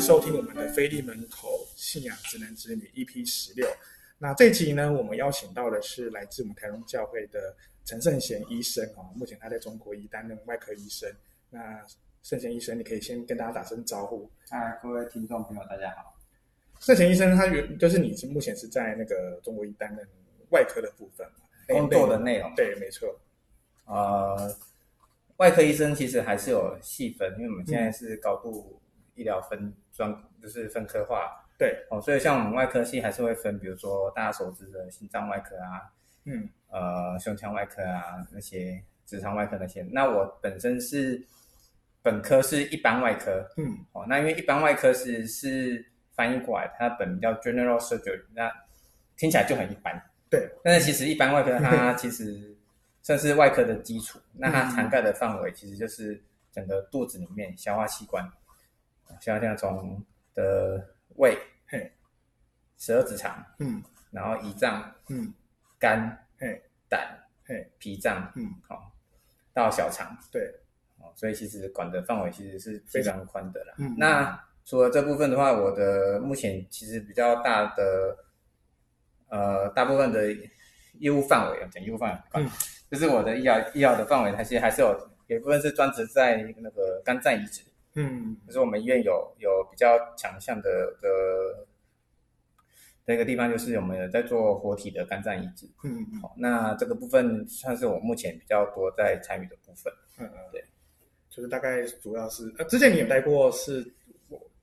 [0.00, 3.68] 迎收听我们的菲利门口信仰职男直女 EP 十六。
[4.16, 7.54] 那这集呢，我们邀请到的是来自我们台中教会的
[7.84, 11.06] 陈圣贤医生哦，目前他在中国医担任外科医生。
[11.50, 11.84] 那
[12.22, 14.30] 圣贤医生，你可以先跟大家打声招呼。
[14.48, 16.18] 啊，各位听众朋友，大家好。
[16.78, 20.08] 圣贤医生，他原就是你目前是在那个中国医担任
[20.48, 21.44] 外科的部分嘛？
[21.68, 23.20] 工作的内容对，没错。
[23.84, 24.56] 呃，
[25.36, 28.80] 外科医生其实还是有细分，因为我们现在是高度
[29.14, 31.30] 医疗分专，就是分科化。
[31.58, 35.92] 对哦，所以像我们外科系还是会分，比如说大家熟知的心脏外科啊，
[36.24, 39.82] 嗯，呃，胸腔外科啊那些，直肠外科那些。
[39.92, 41.22] 那我本身是
[42.00, 48.50] 本科是一般外科，嗯，哦，那因为一般外科是是翻译过来，它本名叫 General Surgery，那
[49.18, 50.02] 听起来就很一般。
[50.30, 52.56] 对，但是其实一般外科它 其实
[53.02, 56.18] 算是外科的基础，那它涵盖的范围其实就是
[56.50, 58.26] 整个肚子里面消化器官，
[59.20, 61.38] 消化器官中的胃。
[61.72, 61.88] 嘿，
[62.78, 63.80] 十二指肠，嗯，
[64.10, 65.32] 然后胰脏，嗯，
[65.78, 68.90] 肝，嘿，胆，嘿，脾脏，嗯，好，
[69.54, 70.52] 到小肠，对，
[70.98, 73.74] 哦，所以其实管的范围其实是非常宽的啦。
[73.78, 78.16] 嗯，那除了这部分的话，我的目前其实比较大的，
[79.28, 80.34] 呃，大部分的
[80.98, 82.50] 业务范围，讲业务范围，嗯，
[82.90, 87.62] 就是我的医疗医疗的范围，它其实还是有有一部分是专职在那个肝脏移植。
[88.00, 90.70] 嗯，就是我们医院有有比较强项的
[91.02, 91.66] 的
[93.04, 95.68] 那个地方，就是我们有在做活体的肝脏移植。
[95.82, 99.92] 嗯，好，那这个部分算是我目前比较多在参与的部分。
[100.18, 100.64] 嗯嗯，对，
[101.28, 103.84] 就是大概主要是呃，之前你有待过是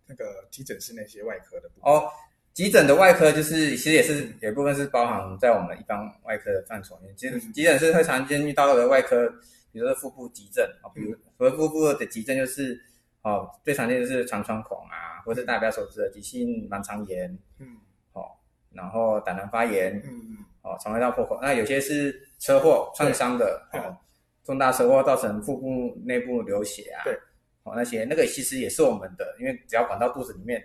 [0.06, 2.10] 那个急诊室那些外科的部分哦，
[2.54, 7.16] 急诊的外科就是其实也是有一部分是包含在我们一般外科的范畴里面。
[7.16, 9.28] 急急诊室会常见遇到的外科，
[9.74, 12.82] 比如说腹部急症啊，比如说腹部的急症就是。
[13.28, 17.78] 哦，最常见就是肠穿孔啊，或是大家熟知的急性盲肠炎，嗯，
[18.14, 18.26] 哦，
[18.72, 23.98] 然后胆囊发炎，嗯嗯，哦，肠胃道破口，那有些是车祸创伤的，哦，
[24.46, 27.14] 重大车祸造成腹部内部流血啊，对，
[27.64, 30.62] 哦，那些那个其实也是我们的，因为只要管到肚子里面，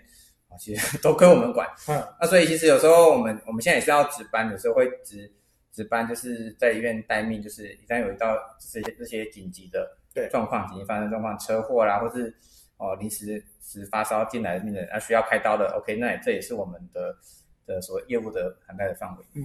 [0.48, 5.28] 哦，其实 都归我们管，嗯，那所以其实有时候我们我们现在也是要值班，有时候会值
[5.72, 9.98] 值班，就是在医院待命，就是一旦有一道这些这些紧急的
[10.30, 12.32] 状况，紧急发生状况，车祸啦，或是
[12.82, 17.16] 哦，临时时发烧进来的病人啊，需要开刀的，OK，那这也是我们的
[17.64, 19.24] 的所谓业务的涵盖的范围。
[19.34, 19.42] 嗯，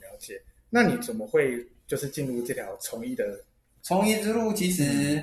[0.00, 0.40] 了解。
[0.70, 3.38] 那你怎么会就是进入这条从医的
[3.82, 4.54] 从医之路？
[4.54, 5.16] 其实，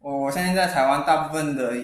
[0.00, 1.74] 嗯、我相信在台湾大部分的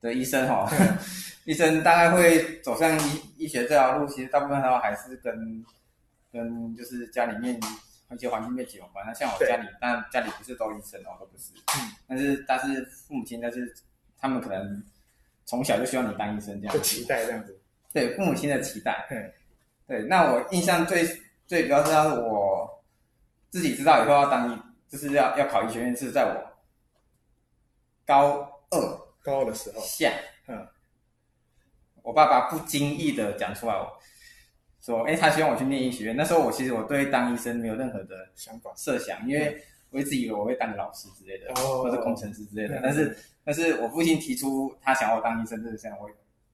[0.00, 0.96] 的医生哈、哦，嗯、
[1.44, 5.64] 医生大概会走上医医学这条路，其实大部分的话还是跟
[6.32, 7.60] 跟就是家里面。
[8.10, 11.52] 一些环境背景有关，那像我家里，对但家里不是都医生哦，都不是。
[11.54, 13.74] 嗯，但是但是父母亲，但是
[14.18, 14.84] 他们可能
[15.44, 17.58] 从小就希望你当医生这样子，就期待这样子。
[17.92, 19.06] 对，父母亲的期待。
[19.10, 19.32] 嗯，
[19.86, 20.02] 对。
[20.04, 21.04] 那我印象最
[21.46, 22.68] 最主要是我
[23.50, 26.52] 自己知道以后要当医，就是要要考医学院，是在我
[28.06, 28.78] 高二
[29.22, 30.12] 高二的时候下。
[30.46, 30.68] 嗯，
[32.02, 33.98] 我爸爸不经意的讲出来我。
[34.84, 36.14] 说，哎，他希望我去念医学院。
[36.14, 39.58] 那时候我其实我对当医生没有任何的想法设想，因为
[39.88, 42.78] 我一直以为我会当个老师之类的，或者工程师之类的。
[42.82, 46.00] 但是，但是我父亲提出他想要我当医生这个想法，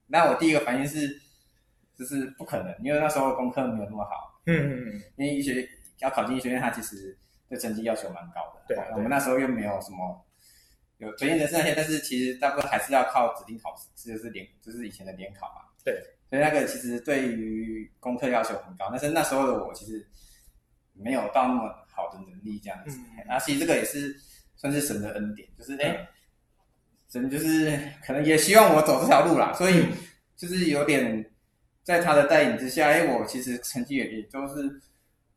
[0.06, 1.20] 那我第一个反应是，
[1.98, 4.40] 就是不可能，因为那时候功课没有那么好。
[4.46, 5.02] 嗯嗯嗯。
[5.16, 8.62] 因为医学要考进医学院，他其实对成绩要求蛮高的。
[8.68, 8.78] 对。
[8.92, 10.24] 我们那时候又没有什么
[10.98, 15.62] 有专业人士那些，但是其实大部分还是要靠指定考试，就是联，就是以前的联考嘛。
[15.84, 16.00] 对。
[16.30, 20.06] 所以那个其实对于功课要求很高，但是那时候的我其实
[20.94, 22.96] 没有到那么好的能力这样子。
[23.18, 24.16] 嗯、啊，其实这个也是
[24.54, 26.06] 算是神的恩典，就是哎，嗯、
[27.08, 27.76] 神就是
[28.06, 29.84] 可能也希望我走这条路啦，所以
[30.36, 31.28] 就是有点
[31.82, 34.80] 在他的带领之下，哎，我其实成绩也也都是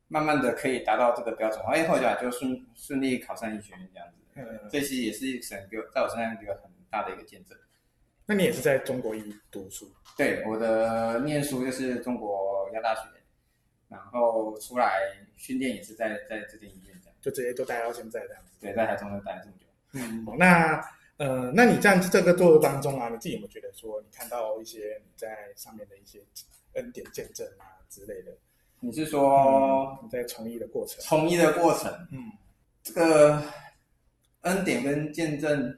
[0.09, 4.17] 慢慢的可以达到这个标准，哎，后来就顺顺利考上医学院这样子。
[4.35, 7.57] 嗯，这其实也是神给我在我身上一个很大的一个见证。
[8.25, 9.91] 那你也是在中国医读书？
[10.15, 13.01] 对，我的念书就是中国医药大学，
[13.89, 15.01] 然后出来
[15.35, 18.51] 训练也是在在这间医院这样，就直接都待到现在这样子。
[18.61, 19.65] 对，在台中都待了这么久。
[19.91, 20.81] 嗯，那
[21.17, 26.19] 呃，那你这样这个做当中啊，你自己有没有觉得说，你看到一些你在上面的一些
[26.75, 28.31] 恩典见证啊之类的？
[28.79, 31.01] 你是说、嗯、你在从医的过程？
[31.01, 32.31] 从医的过程，嗯，
[32.81, 33.43] 这个
[34.41, 35.77] 恩典跟见证。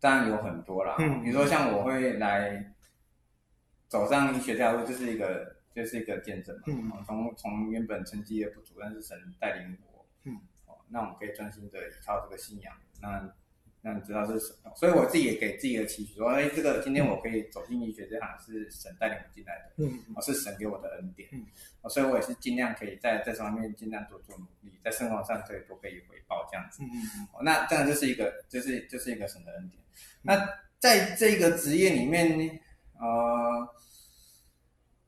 [0.00, 2.72] 当然有很多啦，嗯，比如说像我会来
[3.88, 6.54] 走上医学这条路，就是一个就是一个见证
[6.84, 13.32] 嘛，嗯，从从原本成绩也不足，但是神带领我，嗯，哦，那我们可以专心的依靠这个信仰，那
[13.86, 14.72] 让你知道这是什么。
[14.74, 21.46] 所以我自己也给自己的期许说，哎，这个今天我可以走进医学这行是神带领我进来的，嗯，哦，是神给我的恩典，嗯，
[21.82, 29.80] 哦，所以我也是尽量可以在这方面尽量多做努力，在生活上可以多可以回报这样子，嗯嗯，哦，那这样就是一个就是就是一个神的恩典。
[30.20, 30.36] 那
[30.80, 32.60] 在这个职业里面，
[32.98, 33.68] 呃，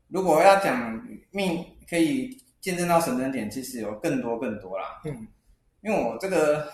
[0.06, 5.26] 如果要讲命可以见证到神的恩典，其实有更多更多啦，嗯，
[5.80, 6.72] 因为我这个。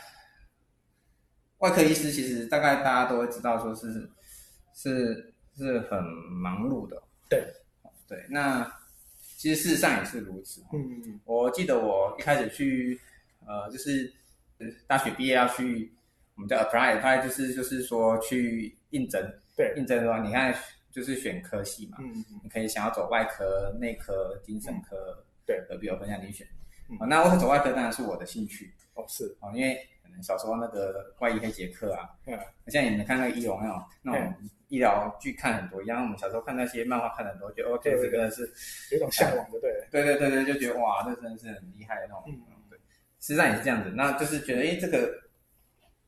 [1.64, 4.06] 外科医师其实大概大家都会知道，说是
[4.74, 5.98] 是是很
[6.30, 7.02] 忙碌的。
[7.26, 7.42] 对，
[8.06, 8.22] 对。
[8.28, 8.70] 那
[9.38, 10.62] 其实事实上也是如此。
[10.74, 13.00] 嗯，我记得我一开始去，
[13.46, 14.12] 呃，就是
[14.86, 15.90] 大学毕业要去，
[16.34, 19.26] 我们叫 apply，apply 就是就是说去应征。
[19.56, 20.54] 对，应征的话，你看
[20.92, 21.96] 就是选科系嘛。
[21.98, 24.96] 嗯，你可以想要走外科、内科、精神科。
[25.16, 26.46] 嗯、对，都比较分享你选。
[26.90, 28.70] 嗯，那我想走外科当然是我的兴趣。
[28.92, 29.34] 哦，是。
[29.40, 29.78] 哦，因为。
[30.22, 32.38] 小时候那个怪医黑杰克啊，嗯，
[32.68, 34.34] 现在你们看那个医龙那种那种
[34.68, 38.42] 医疗剧看很多一样，我们小时候看那些漫画看很多，觉得哦，这个真的是
[38.92, 42.40] 有种向往的，对， 对对对对，就觉得哇，这真的是很厉害的那种，嗯，
[42.70, 42.78] 对，
[43.20, 45.12] 实际上也是这样子，那就是觉得哎，这个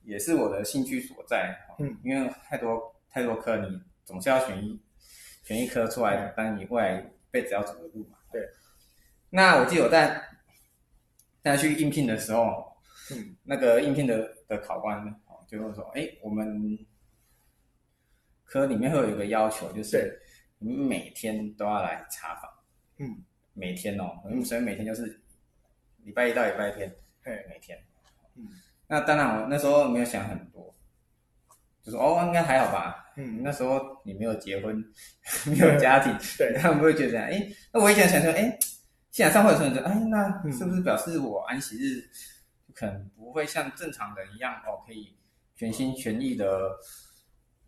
[0.02, 4.80] 也是我的兴趣所在，嗯，因为太多太多科，你总是要选一
[5.44, 8.42] 选一科出来，当你未来一辈子要走的路嘛，对。
[9.30, 10.22] 那我记得我在
[11.42, 12.75] 在去应聘的时候。
[13.12, 16.78] 嗯，那个应聘的的考官哦，就会说，哎，我们
[18.44, 20.20] 科里面会有一个要求，就是
[20.58, 22.50] 你们每天都要来查房。
[22.98, 23.22] 嗯，
[23.52, 25.20] 每天哦，所以每天就是
[26.04, 26.92] 礼拜一到礼拜天，
[27.22, 27.78] 对，每天。
[28.34, 28.48] 嗯，
[28.86, 30.74] 那当然我那时候没有想很多，
[31.82, 33.12] 就说哦，应该还好吧。
[33.16, 34.76] 嗯，那时候你没有结婚，
[35.46, 37.26] 没有家庭，对，他们不会觉得这样。
[37.26, 38.58] 哎，那我以前想说，哎，
[39.10, 42.08] 现场上会有时候哎，那是不是表示我安息日？
[42.76, 45.16] 可能不会像正常人一样哦，可以
[45.56, 46.76] 全心全意的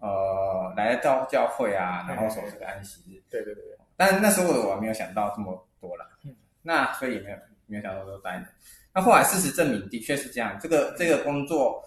[0.00, 3.22] 呃来到教会啊，然后守这个安息日。
[3.30, 3.64] 对对对。
[3.96, 6.06] 但那时候我还没有想到这么多啦。
[6.24, 6.36] 嗯。
[6.60, 8.46] 那所以也没有没有想到说待的。
[8.92, 11.82] 那后来事实证明的确是这样，这个这个工作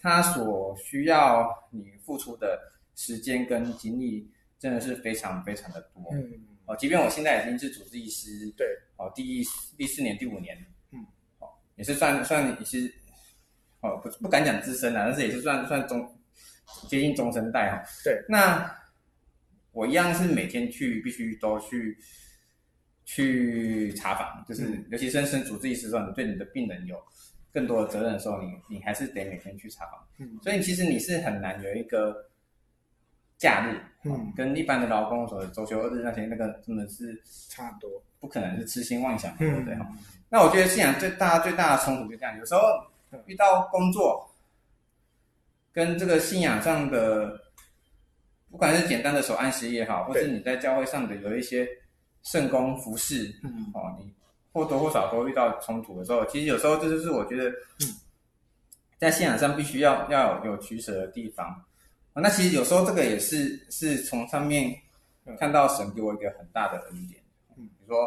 [0.00, 2.58] 它所需要你付出的
[2.96, 6.02] 时间跟精力真的是非常非常的多。
[6.14, 6.32] 嗯。
[6.64, 9.44] 哦，即便我现在已经是主治医师，对，哦，第
[9.76, 10.56] 第四年第五年。
[11.76, 12.92] 也是算算也是，
[13.80, 16.18] 哦不不敢讲资深啊，但是也是算算中
[16.88, 17.82] 接近中生代哈。
[18.04, 18.70] 对，那
[19.72, 21.96] 我一样是每天去，必须都去
[23.04, 26.96] 去查房，就是、嗯、尤其是身主治医师的时候，你对你的病人有
[27.52, 30.06] 更多的责任的时候，你你还是得每天去查房。
[30.18, 32.30] 嗯，所以其实你是很难有一个
[33.36, 37.90] 假日，嗯，跟一般的劳工所周休二日那些那个真的是差很多，
[38.20, 39.86] 不可能是痴心妄想，对不对哈？
[40.34, 42.60] 那我觉得信仰最大最大的冲突就这样，有时候
[43.26, 44.28] 遇到工作
[45.72, 47.40] 跟这个信仰上的，
[48.50, 51.68] 不管是简单的守安息也好，或是你在教会上的有一些
[52.24, 54.12] 圣工服侍，嗯，哦，你
[54.52, 57.52] 或多或少都遇到冲突的时候，其实有时候这就是我觉得，
[58.98, 61.64] 在信仰上必须要要有有取舍的地方。
[62.12, 64.76] 那其实有时候这个也是是从上面
[65.38, 67.22] 看到神给我一个很大的恩典，
[67.56, 68.04] 嗯，比如说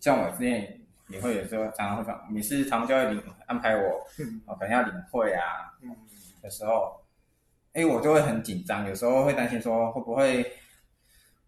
[0.00, 0.80] 像我之前。
[1.08, 5.94] 领会有时候常常会放，每次常教会领安排我，嗯，可能要领会啊，嗯，
[6.42, 7.00] 的时候，
[7.74, 10.50] 哎，我就会很紧张，有时候会担心说会不会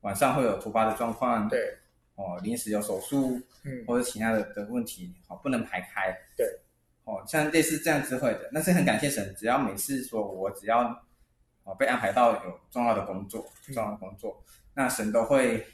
[0.02, 1.76] 晚上会有突发的状况，对，
[2.14, 6.46] 哦，临时有手术，嗯，或者其他的的问题，哦，不能排开，对，
[7.04, 10.84] 哦，像类似这样子会的，但是很感谢神，只要每次说我只要
[11.64, 14.40] 哦被安排到有重要的工作，重要的工作，
[14.74, 15.66] 那神都会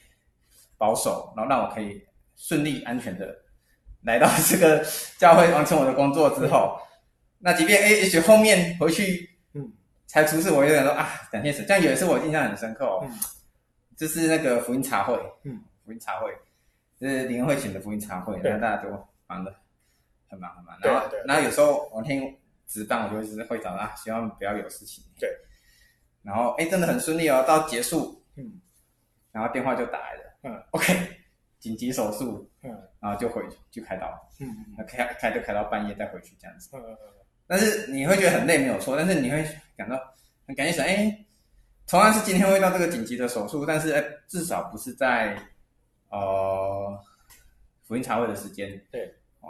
[0.78, 2.02] 保守，然后让我可以
[2.34, 3.43] 顺利安全的。
[4.04, 4.84] 来到这个
[5.18, 6.86] 教会完成我的工作之后，嗯、
[7.40, 9.72] 那即便哎，也许后面回去，嗯，
[10.06, 11.66] 才出事，我有点说啊，感谢神。
[11.66, 13.18] 这样有一次我印象很深刻哦，嗯、
[13.96, 16.32] 就是那个福音茶会，嗯，福音茶会，
[17.00, 18.88] 就是灵恩会请的福音茶会，然后大家都
[19.26, 19.54] 忙的
[20.28, 20.78] 很忙很忙。
[20.80, 25.02] 然后，然后有时候我听值班，我就会是会找啊，希望不要有事情。
[25.18, 25.28] 对。
[26.22, 28.60] 然后哎，真的很顺利哦，到结束，嗯，
[29.30, 31.13] 然后电话就打来了，嗯，OK。
[31.64, 34.06] 紧急手术，嗯，然后就回去就开刀，
[34.38, 37.24] 嗯，那开开就开到半夜再回去这样子，嗯嗯嗯。
[37.46, 39.42] 但是你会觉得很累，没有错，但是你会
[39.74, 39.98] 感到
[40.46, 41.24] 很感谢神，哎，
[41.86, 45.38] 同样是今天会到这个紧急的手术，但是哎，至少不是在
[46.10, 47.00] 呃
[47.84, 49.06] 福音茶会的时间，对，
[49.40, 49.48] 哦，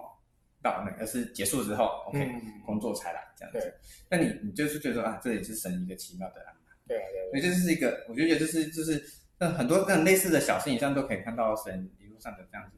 [0.62, 2.32] 到那而是结束之后，OK，
[2.64, 3.74] 工作才来这样子。
[4.08, 9.04] 那你你就是觉得啊，这也是神一个奇妙的安排，对啊，对，所以这是一个，我就觉得就是就是
[9.36, 11.90] 那很多那类似的小事情上都可以看到神。
[12.20, 12.76] 上的这样子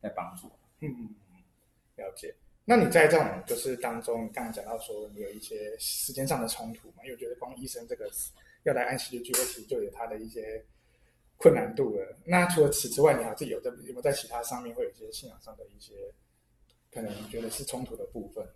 [0.00, 1.14] 在帮助，嗯
[1.96, 2.34] 了解。
[2.64, 7.02] 那你在这种就是当中，刚刚讲到说你有一些时间上的冲突嘛？
[7.02, 8.10] 因为我觉得光医生这个
[8.62, 10.64] 要来安息日聚会，其实就有他的一些
[11.36, 12.16] 困难度了。
[12.24, 15.92] 那除了此之外，你还是有在有没有在其他上面会有一些信仰上的一些
[16.92, 18.46] 可能你觉得是冲突的部分？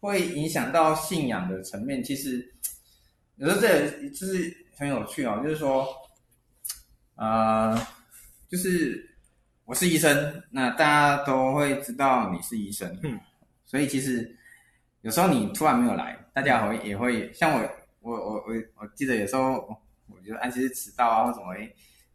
[0.00, 2.54] 会影响到信仰的层面，其实
[3.36, 5.86] 有时候这就是很有趣哦，就是说，
[7.16, 7.74] 呃，
[8.48, 9.09] 就是
[9.70, 13.16] 我是医生，那大家都会知道你是医生，嗯。
[13.64, 14.28] 所以其实
[15.02, 19.64] 有时候你突然没有来，大家会也会像我，我我我我记得有时候
[20.08, 21.54] 我觉得安息日迟到啊或什么，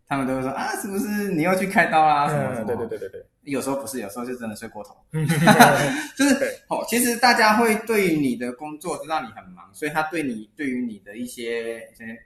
[0.06, 2.68] 他们都会说啊，是不是你又去开刀啊什么什么？
[2.68, 3.26] 对对对对对。
[3.44, 4.94] 有时候不是，有时候就真的睡过头。
[6.18, 6.36] 就是
[6.68, 12.22] 哦，其实大家会对于你的工作知道你很忙，所以他对你对于你的一些一些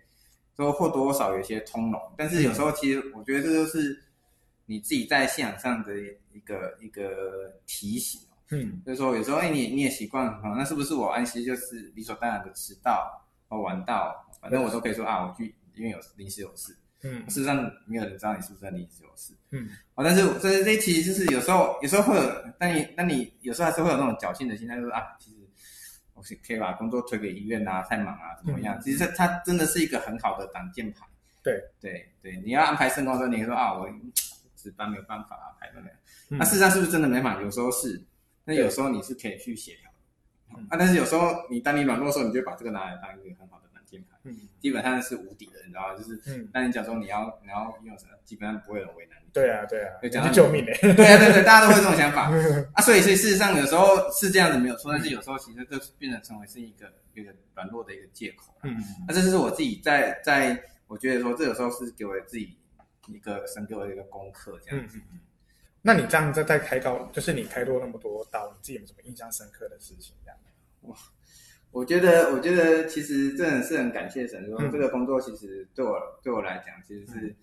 [0.56, 2.02] 都或多或少有一些通融。
[2.18, 3.96] 但是有时候其实我觉得这就是
[4.70, 5.98] 你自己在信仰上的
[6.32, 8.22] 一个一个提醒。
[8.52, 16.76] 嗯，就是说有时候，哎、欸，你你也习惯，那是不是我安息就是理所当然的迟到或晚到，反正我都可以说啊，我去因为有临时有事。
[17.02, 19.34] 嗯，事实上没有人知道你是不是在临时有事。
[19.52, 25.38] 嗯，哦，但是这这其实就是有时候有时候会有，但你但你有时候还是会有那种侥幸的心态，就是啊，其实
[26.14, 28.78] 我是可以把工作推给医院啊，太忙啊，怎么样？
[28.78, 31.06] 嗯、其实它真的是一个很好的挡箭牌。
[31.42, 33.88] 对对对，你要安排圣工的时候，你说啊，我
[34.62, 35.96] 值班没有办法啊，排都没有。
[36.30, 37.42] 那、嗯啊、事实上是不是真的没法？
[37.42, 38.04] 有时候是。
[38.46, 39.92] 那有时候你是可以去协调，
[40.58, 45.96] 的、啊，但是有时候你当你软弱的时候，你就把这个拿来当一个很好的挡箭牌，嗯，基本上是无敌的，你知道吗？
[45.96, 49.30] 就是，嗯，当你讲说你要你要用什么，基本上不会有人为难你。
[49.32, 52.32] 对啊，对啊，就讲到救命的，对啊，对对，大家都会这种想法
[52.74, 58.76] 啊，所以所以事实上有时候是这样子没有错，但是有时候其实这变成成为是一个一个软弱的一个借口，嗯，
[59.08, 62.58] 那、啊、这是我自己在在我觉得说，这有时候是给我自己
[63.14, 64.98] 一个神给我的一个功课这样子。
[64.98, 65.20] 嗯嗯
[65.82, 70.14] 那你这样在在开刀，就是你开过那么多刀，你自己有什么印象深刻的事情？
[70.26, 70.38] 这样？
[70.82, 70.96] 哇，
[71.72, 77.36] 我觉得，我觉得其实真的是很感谢神，说、嗯、这个工作其实对我对我来讲，其实是、嗯、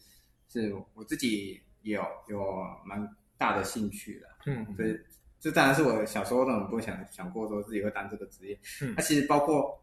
[0.49, 3.09] 是我自己有有蛮
[3.39, 4.27] 大的兴趣的。
[4.45, 4.95] 嗯，所以
[5.41, 8.59] 这当然是我小时候都不会想想过说自己会当这个职业。
[8.83, 9.83] 嗯，那、啊、其实包括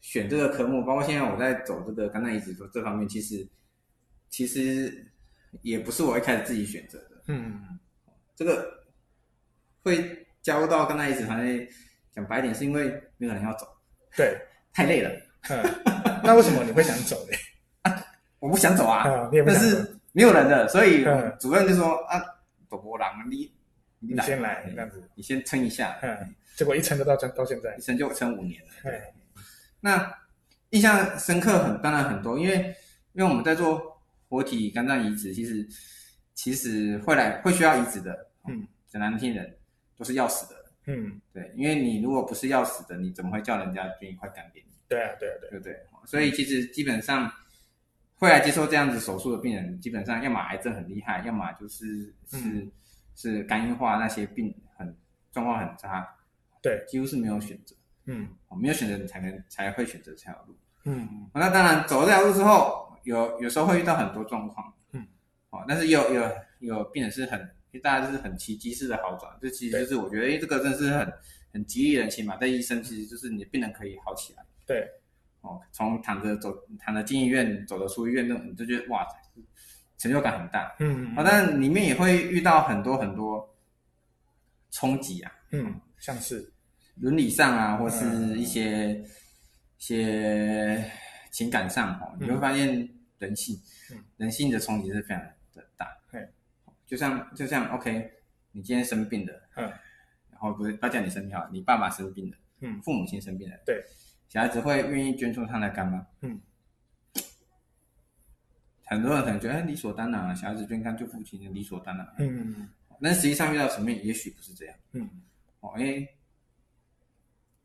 [0.00, 3.46] 选这个科目，包括现在我在走这个肝脏移植说这方面，其实
[4.32, 5.06] 其实
[5.60, 7.22] 也不是我一开始自己选择的。
[7.28, 7.78] 嗯，
[8.34, 8.66] 这个
[9.82, 11.68] 会加入到刚才一直团队
[12.12, 13.66] 讲白一点，是因为没有人要走，
[14.16, 14.34] 对，
[14.72, 15.10] 太累了。
[15.50, 15.62] 嗯，
[16.24, 17.36] 那为什么你会想走呢？
[17.90, 18.04] 啊，
[18.38, 21.04] 我不想走啊，嗯、你也不想，但是没有人的，所以
[21.38, 22.24] 主任就说、嗯、啊，
[22.70, 23.52] 走波浪，你
[23.98, 25.98] 你先来这样子，你先撑一下。
[26.00, 28.68] 嗯，结果一撑就到到现在，一撑就撑五年了。
[28.82, 28.98] 对，
[29.78, 30.10] 那
[30.70, 32.74] 印象深刻很当然很多，因为
[33.12, 33.91] 因为我们在做
[34.32, 35.68] 活体肝脏移植，其实。
[36.34, 39.54] 其实会来会需要移植的，嗯，讲难听人
[39.98, 44.72] 都是要死的，嗯，对，因为你如果不是要死的，你怎么会叫人家捐一块肝给你？
[44.88, 45.76] 对啊，对啊，对，对不对？
[46.06, 47.30] 所以其实基本上
[48.16, 52.72] 会来接受这样子手术的病人，基本上要么癌症很厉害，要么就是是、嗯、
[53.14, 54.96] 是肝硬化那些病很
[55.32, 56.08] 状况很差，
[56.62, 58.26] 对，几乎是没有选择，嗯，
[58.58, 64.72] 没有选择你才能才会选择这条路，嗯，那当然走了这条路之后，有有时候会遇到很多状况。
[64.92, 65.06] 嗯。
[65.50, 66.30] 哦，但是有有
[66.60, 67.40] 有病人是很，
[67.82, 71.12] 大家就是很奇迹式的好转，这其实就是我觉得，哎，这个真的是很
[71.52, 72.36] 很激励人心嘛。
[72.36, 74.86] 在医生其实就是你的病人可以好起来，对，
[75.40, 79.06] 哦，从躺着走，躺着进医院，走着出医院，那种你就觉得哇，
[79.98, 83.56] 成就感很大，嗯嗯，啊，但里面也会遇到很多很多
[84.70, 86.52] 冲击啊，嗯，像是。
[86.96, 88.04] 伦理上啊，或是
[88.38, 89.04] 一些、嗯、
[89.78, 90.90] 一些
[91.32, 93.60] 情感上，哦，你会发现人性，
[93.90, 95.20] 嗯、人性的冲击是非常
[95.52, 95.88] 的大。
[96.86, 98.12] 就像就像 OK，
[98.50, 99.64] 你今天生病了，嗯，
[100.30, 103.82] 然后不是不要讲你生病好，你爸爸生病了，嗯，父母亲生病了，对，
[104.28, 106.06] 小孩子会愿意捐出他的肝吗？
[106.20, 106.38] 嗯，
[108.84, 112.68] 很多人可能觉得理所当然啊，小孩子捐肝救父亲的理所当然，嗯嗯嗯，
[113.00, 115.08] 但实际上遇到层面也许不是这样，嗯，
[115.60, 116.06] 哦，因为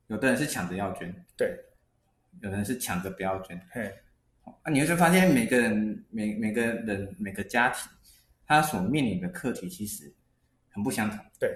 [0.07, 1.59] 有的人是抢着要捐，对，
[2.41, 3.93] 有人是抢着不要捐，嘿，
[4.63, 7.89] 啊，你会发现每个人每每个人每个家庭。
[8.49, 10.09] 他所面临的课题其实
[10.69, 11.53] 很不相同，对，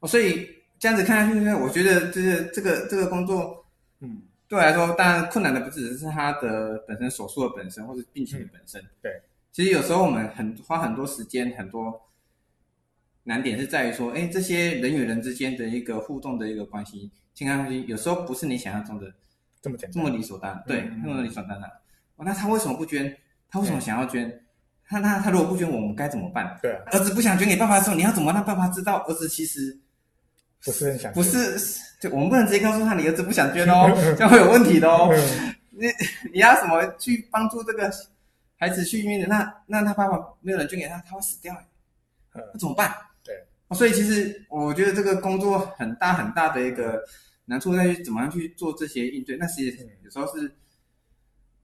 [0.00, 0.48] 哦，所以
[0.80, 3.64] 这样子看下去，我觉得就是这个这个工作，
[4.00, 12.02] 嗯，对我来说，当然困难的不只是他的本身手术的本身，或是病情的本身，嗯，对，其实有时候我们很花很多时间，很多
[13.22, 19.14] 难点是在于说，哎，这些人与人之间的一个互动的一个关系，情感关系，有时候不是你想象中的
[19.64, 21.62] 这么简单，这么理所当然，对，那么理所当然。
[22.16, 23.16] 哦，那他为什么不捐？
[23.48, 24.30] 他为什么想要捐？
[24.86, 26.58] 他那他如果不捐我们该怎么办？
[26.60, 29.74] 对、啊，儿子不想捐给爸爸的时候，你要怎么让爸爸知道儿子其实
[30.62, 35.10] 不是很想，不是，就我们不能直接告诉他你儿子不想捐哦， 这样会有问题的哦。
[35.70, 35.86] 你
[36.30, 37.90] 你要怎么去帮助这个
[38.56, 39.26] 孩子去运的？
[39.26, 41.56] 那那他爸爸没有人捐给他，他会死掉，
[42.34, 42.94] 那怎么办？
[43.24, 43.34] 对，
[43.70, 47.02] 所以其实我觉得这个工作很大很大的一个
[47.46, 49.36] 难处在于怎么样去做这些应对。
[49.36, 50.54] 那其实有时候是，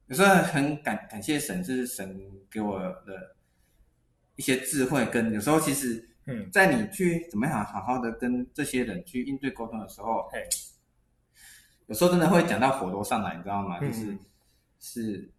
[0.07, 2.21] 有时候很感感谢神，是神
[2.51, 3.37] 给我的
[4.37, 6.07] 一些智慧，跟有时候其实。
[6.27, 10.39] 嗯，在你去怎么样好好的跟这些人去应对沟通的时候，嘿，
[11.87, 13.79] 有时候真的会讲到火都上来，你知道吗？
[13.81, 14.19] 嗯、就是
[14.79, 15.31] 是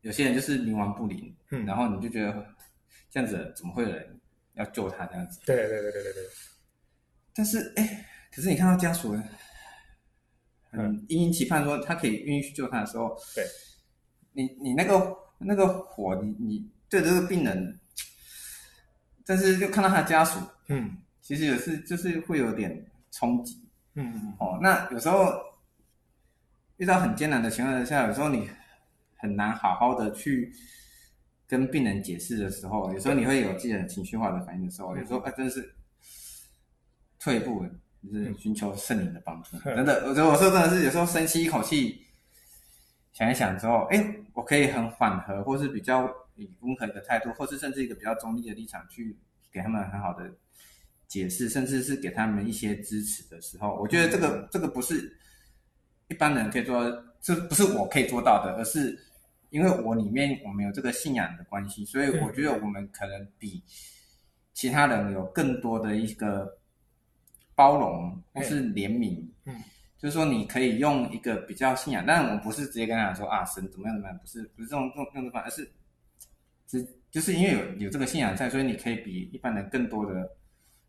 [0.00, 2.46] 有些人就是冥顽不灵，嗯，然后你就觉得
[3.10, 4.18] 这样子怎么会有人
[4.54, 5.38] 要救他这样子？
[5.44, 6.22] 对对对对对对。
[7.34, 9.14] 但是哎，可是你看到家属
[10.76, 13.44] 嗯，殷殷期盼说他可以愿意去救他的时候，对，
[14.32, 17.78] 你你那个那个火，你你对这个病人。
[19.28, 23.60] 但是就看到他的家属，嗯，其实也是就是会有点冲击，
[23.94, 25.32] 嗯嗯哦，那有时候
[26.76, 28.48] 遇到很艰难的情况下，有时候你
[29.16, 30.52] 很难好好的去
[31.44, 35.74] 跟病人解释的时候，有时候你会有自己的情绪化的反应的时候，嗯、有时候哎真的是
[37.18, 37.66] 退一步，
[38.06, 42.00] 就是寻求圣灵的帮助， 嗯、真的，我觉得我说真的是有时候深吸一口气，
[43.12, 46.08] 想一想之后，哎，我可以很缓和，或是比较。
[46.38, 49.16] 以温和的态度，或是甚至一个比较中立的立场去
[49.50, 50.30] 给他们很好的
[51.08, 55.16] 解释，甚至是给他们一些支持的时候，我觉得这个这个不是
[56.08, 56.84] 一般人可以做，
[57.22, 59.02] 这不是我可以做到的，而是
[59.48, 63.62] 因为我里面我们有这个信仰的关系，所以我觉得我们可能比
[64.52, 66.58] 其他人有更多的一个
[67.56, 69.60] 包容或是怜悯，嗯，
[69.98, 75.68] 就是说你可以用一个比较信仰，但我不是直接跟他讲说啊神怎么样怎么样，不是不是这种用用的方法，而是。
[76.68, 80.28] 是，就是因为有有这个信仰在，所以你可以比一般人更多的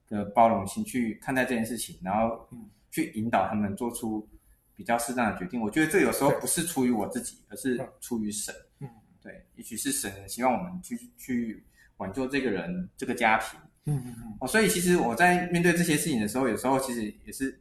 [0.10, 2.50] 的包容心去看待这件事情，然后
[2.90, 4.28] 去引导他们做出
[4.76, 5.62] 比较适当的决定。
[5.62, 8.54] 我觉得这有时候不是出于我自己，而是出于神。
[8.80, 8.90] 嗯，
[9.22, 11.64] 对，也许是神希望我们去去
[11.98, 13.60] 挽救这个人这个家庭。
[13.88, 14.38] 嗯嗯嗯。
[14.40, 17.60] 哦，所以其实我在面对这些事情的时候，有时候其实也是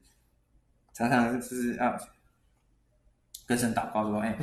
[0.92, 1.96] 常常就是啊
[3.46, 4.36] 跟神祷告说：“哎，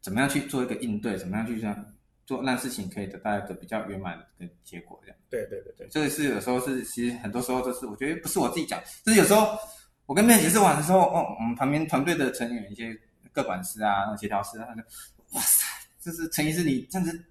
[0.00, 1.16] 怎么样去做一个应对？
[1.18, 1.84] 怎么样去这样？”
[2.28, 5.16] 做让事情可以得到一个比较圆满的结果，这样。
[5.30, 9.56] 对对对对，这个是有时候是，其实很多时候都是，我觉得不是我自己讲，就是有时候
[10.04, 12.94] 我跟别人解释完的时候，哦，我们旁边团队的成员，一些
[13.32, 14.84] 各管师啊、协调师，他说
[15.32, 15.64] ：“哇塞，
[16.02, 17.24] 就是陈医师，你这样子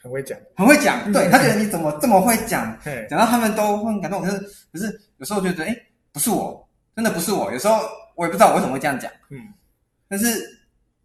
[0.00, 2.76] 很会讲，很会讲。”对，他觉得你怎么这么会讲？
[3.08, 4.22] 讲到他们都会很感动。
[4.22, 4.38] 可是，
[4.72, 5.76] 可是有时候觉得，哎，
[6.12, 7.52] 不是我，真的不是我。
[7.52, 7.80] 有时候
[8.16, 9.10] 我也不知道我为什么会这样讲。
[9.30, 9.38] 嗯，
[10.08, 10.56] 但是。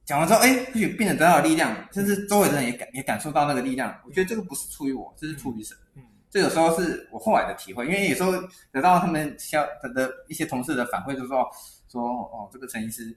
[0.06, 3.98] 讲完之后，哎，或许病人得到了力量，甚至周围的人也感也感受到那个力量。
[4.06, 5.78] 我觉得这个不是出于我，这是出于神。
[5.96, 8.34] 嗯，这有时候是我后来的体会，因为有时候
[8.74, 11.50] 得到他们消的的一些同事的反馈，就是说
[11.90, 13.16] 说哦，这个陈医师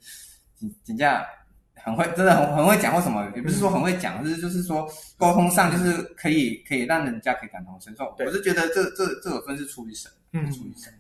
[0.57, 1.27] 请请假
[1.77, 8.15] 很会，真的很很会讲，或什么也不是说很会讲，是就是说沟通上就是可以可以让人家可以感同身受。
[8.19, 10.93] 我是觉得这这这种分是出于神，嗯，出于神，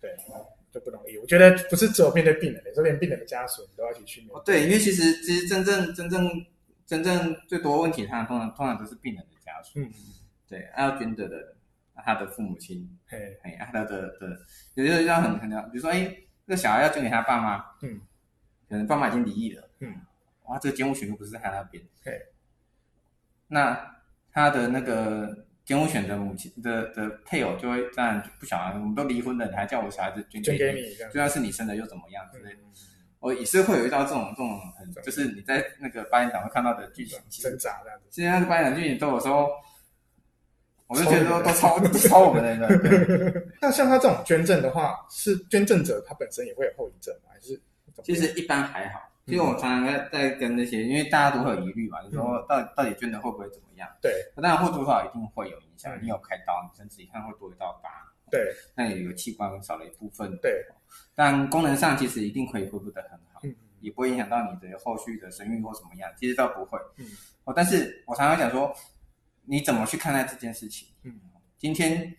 [0.00, 0.34] 对对。
[0.72, 4.38] 就不容易，我觉得不是只有面对病人，就连病人的家属你都要一起去面对。
[4.38, 6.46] 哦，对，因为其实其实真正真正
[6.86, 9.72] 真正最多问题，他通常通常都是病人的家属。
[9.74, 9.92] 嗯，
[10.48, 11.46] 对，他要捐者的人，
[11.94, 13.84] 他的父母亲，嘿，嘿，他的
[14.18, 14.38] 的
[14.72, 16.04] 有些要很很聊，比如说，哎，
[16.46, 18.00] 这个小孩要捐给他爸妈，嗯，
[18.66, 19.94] 可能爸妈已经离异了，嗯，
[20.44, 22.20] 哇，这个监护权又不是在他那边，对，
[23.48, 23.96] 那
[24.32, 25.46] 他的那个。
[25.64, 32.58] 监护权的母亲的的配偶就会这样不想啊，我们都离婚了，你还叫我小孩子捐给你，就算是你生的又怎么样之类的。
[33.20, 38.06] 我也是会有遇到这种这种很，就是你在那个八点档会看到的剧情挣扎这样子。
[38.10, 39.50] 现在八点档剧情都有时候，
[40.88, 41.78] 我就觉得都都超
[42.08, 43.48] 超我们的人。
[43.62, 47.30] 那像他这种捐赠的话，是捐赠者他本身也会有后遗症吗？
[47.32, 47.62] 还是？
[48.02, 49.00] 其实一般还好。
[49.24, 53.88] 其实我常常在在跟那些，因为大家都会有疑虑嘛，就说到底到底捐的会不会怎么样？
[54.00, 55.96] 对，当然或多或少一定会有影响。
[56.02, 57.88] 你有开刀，你甚至一看会多一道疤。
[58.30, 60.36] 对，那也有器官少了一部分。
[60.38, 60.64] 对，
[61.14, 63.40] 但功能上其实一定可以恢复得很好，
[63.80, 66.10] 也不会影响到你的后续的生育或怎么样。
[66.16, 66.78] 其实倒不会。
[66.96, 67.06] 嗯。
[67.44, 68.74] 哦，但是我常常讲说，
[69.44, 70.88] 你怎么去看待这件事情？
[71.04, 71.20] 嗯。
[71.58, 72.12] 今天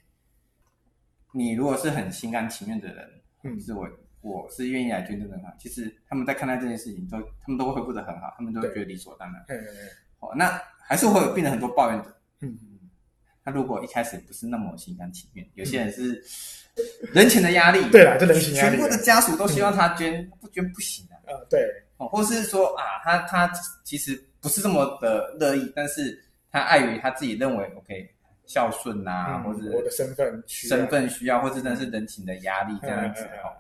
[1.34, 3.90] 你如果是很心甘情愿的人，嗯，是我。
[4.24, 9.44] 我是愿意来捐赠的话，其实他们在看待这件事情都，他们都会恢复的很好，他们都会觉得理所当然。
[9.48, 9.76] 对对对。
[10.20, 12.06] 哦，那还是会有病人很多抱怨的。
[12.40, 12.80] 嗯嗯。
[13.44, 16.24] 他如果一开始不是那么心甘情愿，有些人是
[17.14, 17.84] 人情的压力。
[17.92, 18.78] 对人情压力。
[18.78, 21.20] 全部的家属都希望他捐，不捐不行啊。
[21.28, 21.62] 呃，对。
[21.98, 23.52] 哦，或是说啊，他他
[23.84, 26.18] 其实不是这么的乐意，但是
[26.50, 28.10] 他碍于他自己认为，OK，
[28.46, 33.52] 孝顺啊，嗯、或者我的身份身份需要，或者真的是人情的压力这样子哦。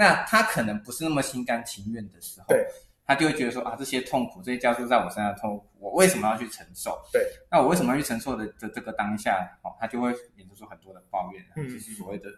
[0.00, 2.66] 那他可能不是那么心甘情愿的时候，对，
[3.04, 6.98] 他就会觉得说啊，这些痛苦，这些加诸在我身上的痛苦，我为什么要去承受？
[7.12, 12.30] 对，那我为什么要去承受的的这个当下，哦，他就会演出很多的抱怨，嗯，就是所谓的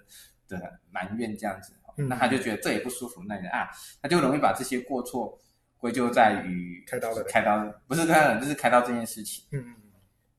[0.48, 3.70] 的埋怨这样子，嗯，那他就觉得这也不舒服，那也啊，
[4.02, 5.38] 他就容易把这些过错
[5.78, 9.64] 归咎在于开刀的开刀，不是开刀，就是开刀这件事情，嗯。
[9.64, 9.76] 嗯。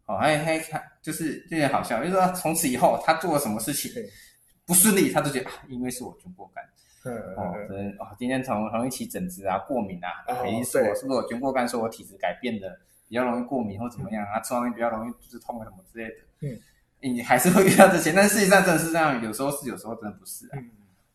[0.05, 3.89] 哦，还还看，就是有点好笑，就是说从此以后他做了什么事情
[4.65, 6.61] 不顺利，他都觉得啊，因为是我捐过肝，
[7.05, 7.53] 嗯哦，
[7.99, 16.59] 哦，今天从容易起疹子啊、过敏啊，原因是我是不是我捐过肝，说我体质改变的比较容易过敏或怎么样啊，吃完比较容易就是痛啊什么之类的，嗯，
[17.01, 20.59] 你还是会遇到这些，但是事实上真的是这样，有时候是，有时候真的不是啊，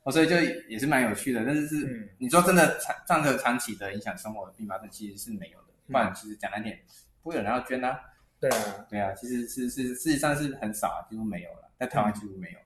[0.03, 0.37] 哦，所以就
[0.69, 6.79] 也是蛮有趣的，但是是你说真的长这样的长期的影响生活的并发症其实是没有的，不然其实讲难点，
[7.23, 7.99] 不会有人要捐啊。
[8.41, 12.59] 对啊，对啊，其实是是事实上是很少啊，几乎没有了，在台湾几乎没有，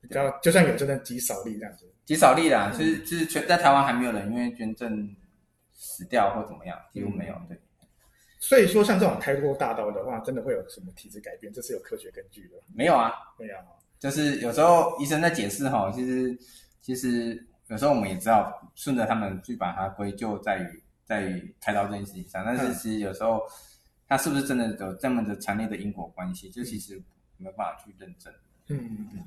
[0.00, 2.72] 比较就算有，真的极少例这样子，极少例啦。
[2.74, 5.14] 其实其实全在台湾还没有人因为捐赠
[5.72, 7.34] 死掉或怎么样，几乎没有。
[7.48, 7.58] 对，
[8.38, 11.52] 所以说像这种开过大刀的话，真的会有什么体质改变？
[11.52, 12.56] 这是有科学根据的？
[12.74, 13.56] 没有啊，没有。
[13.98, 16.38] 就是有时候医生在解释哈，其实
[16.80, 23.40] 其实有时候我们也知道，顺着他们去把它归咎在于在于开刀这件事情上，但是其实有时候。
[24.08, 26.50] 他是不是真的有这么的强烈的因果关系？
[26.50, 27.02] 就其实
[27.38, 28.30] 没有办法去认证。
[28.66, 29.24] 嗯嗯。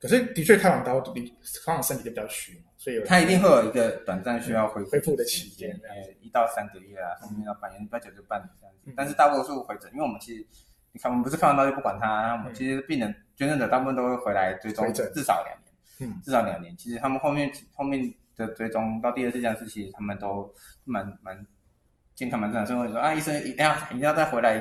[0.00, 1.32] 可是的确，开完刀比
[1.66, 8.92] 往往身体就比较虚，所以他一定会有一个短暂需要恢复恢复的期间，呃，一到三个月啊，甚至到半年，八九就半年这样子。
[8.96, 10.46] 但是大多数回诊，因为我们其实
[10.92, 16.76] 你看，我们不是开完刀就不管他，我们其实病人捐赠者大部分都会回来追踪至少两年，嗯，至少两年。
[16.76, 20.52] 其实他们后面后面的追踪到第二次这样子，其实他们都
[20.84, 21.46] 蛮蛮。
[22.16, 24.58] 健康蛮正常，所以我说啊，医生一定要一定要再回来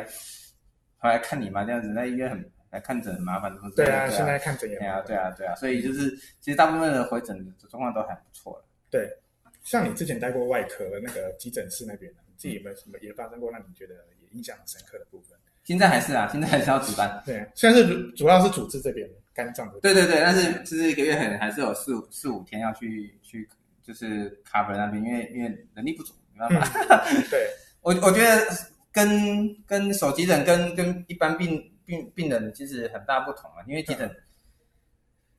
[0.99, 3.51] 回来看你嘛，这样子在医院很来看诊很麻烦？
[3.75, 4.77] 对啊，现在看诊也。
[4.77, 8.65] 对啊，对啊，对啊，所以就是其实大部分的回诊的状况都还不错了。
[8.89, 9.09] 对，
[9.63, 15.37] 像你之前待过外科那个急诊室那边，你自己有没有什么也发生过让你觉得也印象很深刻的部分？
[15.63, 17.21] 现在还是啊，现在还是要值班。
[17.25, 19.79] 对，现在是主主要是主治这边肝脏的。
[19.81, 23.47] 对对对，但是就是一个月很还是有四五四五天要去去
[23.83, 26.13] 就是 cover 那边，因为因为能力不足。
[26.39, 26.47] 嗯、
[27.29, 27.47] 对，
[27.81, 28.47] 我我觉得
[28.93, 34.21] 跟跟手急诊跟跟一般病病病人其实很大不同啊，因为急诊、嗯、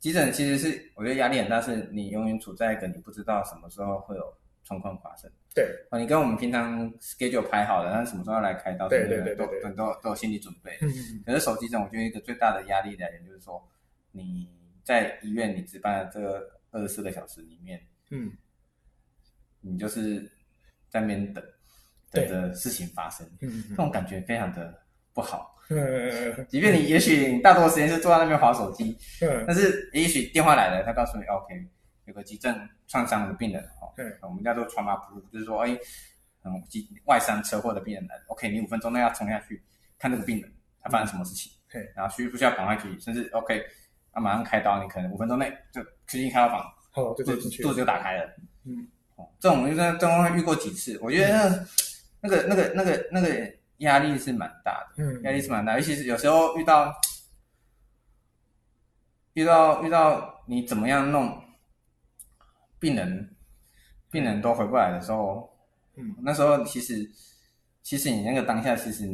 [0.00, 4.34] 急诊其实是我觉得压力很大，是你永远处在一个你不知道什么时候会有
[4.64, 5.30] 状况发生。
[5.54, 10.76] 对，啊，你跟我们平常 schedule 排好了，那什么时候要来开刀，对对对，对，都都都都有心理准备。
[10.82, 11.22] 嗯嗯。
[11.24, 13.62] 可是手机诊，我觉得一个最大的压力来源就是说，
[14.12, 14.48] 你
[14.82, 18.32] 在医院你值班的这个二十四个小时里面，嗯，
[19.60, 20.30] 你就是。
[20.92, 21.44] 在那边等，
[22.10, 24.79] 等着事情发生，嗯，这种感觉非常的
[25.12, 25.56] 不好。
[25.68, 31.54] 嗯，即便你也许你大多时间是坐在那边划手机，嗯，但是也许电话来了，他告诉你，OK，
[32.06, 33.64] 有个急症创伤的病人，
[34.22, 35.70] 我们叫做 trauma group，就是说，哎，
[36.44, 39.62] 嗯，急外伤车祸的病人来，OK，你五分钟内要冲下去
[39.96, 43.64] 看这个病人，他发生什么事情，嗯，然后需不需要赶快去，甚至 OK，
[44.10, 48.24] 啊，马上开刀，你可能五分钟内就去进开刀房，哦，肚子肚子就打开了，
[48.64, 48.88] 嗯。
[49.38, 51.66] 这种就在中会遇过几次，我觉得
[52.22, 53.28] 那个、那个、那个、那个
[53.80, 56.94] 压力是蛮大的，嗯，压力是蛮大，尤其是有时候遇到
[59.34, 61.42] 遇到遇到你怎么样弄
[62.78, 63.36] 病人，
[64.10, 65.50] 病人都回不来的时候，
[65.96, 67.10] 嗯，那时候其实
[67.82, 69.06] 其实你那个当下其实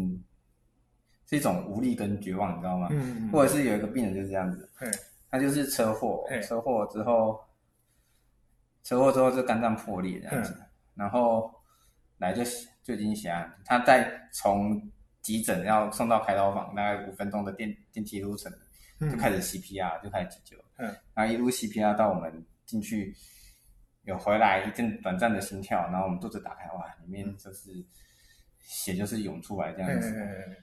[1.26, 2.88] 是一种无力跟绝望，你知道吗？
[2.90, 4.92] 嗯，或者是有一个病人就是这样子，嗯，
[5.31, 7.40] 他就是车祸，车祸之后。
[8.85, 11.52] 车祸之后就肝脏破裂这样子，嗯、然后
[12.18, 12.42] 来就
[12.83, 14.81] 就已经想他在从
[15.22, 18.52] 急诊要送到开刀房，大概五分钟的电电梯路程，
[19.00, 23.14] 就开始 CPR，、嗯、就开始急救，嗯，然后一路 CPR 到我们进去，
[24.05, 27.85] 有回来一阵短暂的心跳，然后我们肚子打开，哇，里面就是
[28.61, 30.57] 血就是涌出来这样子，嗯、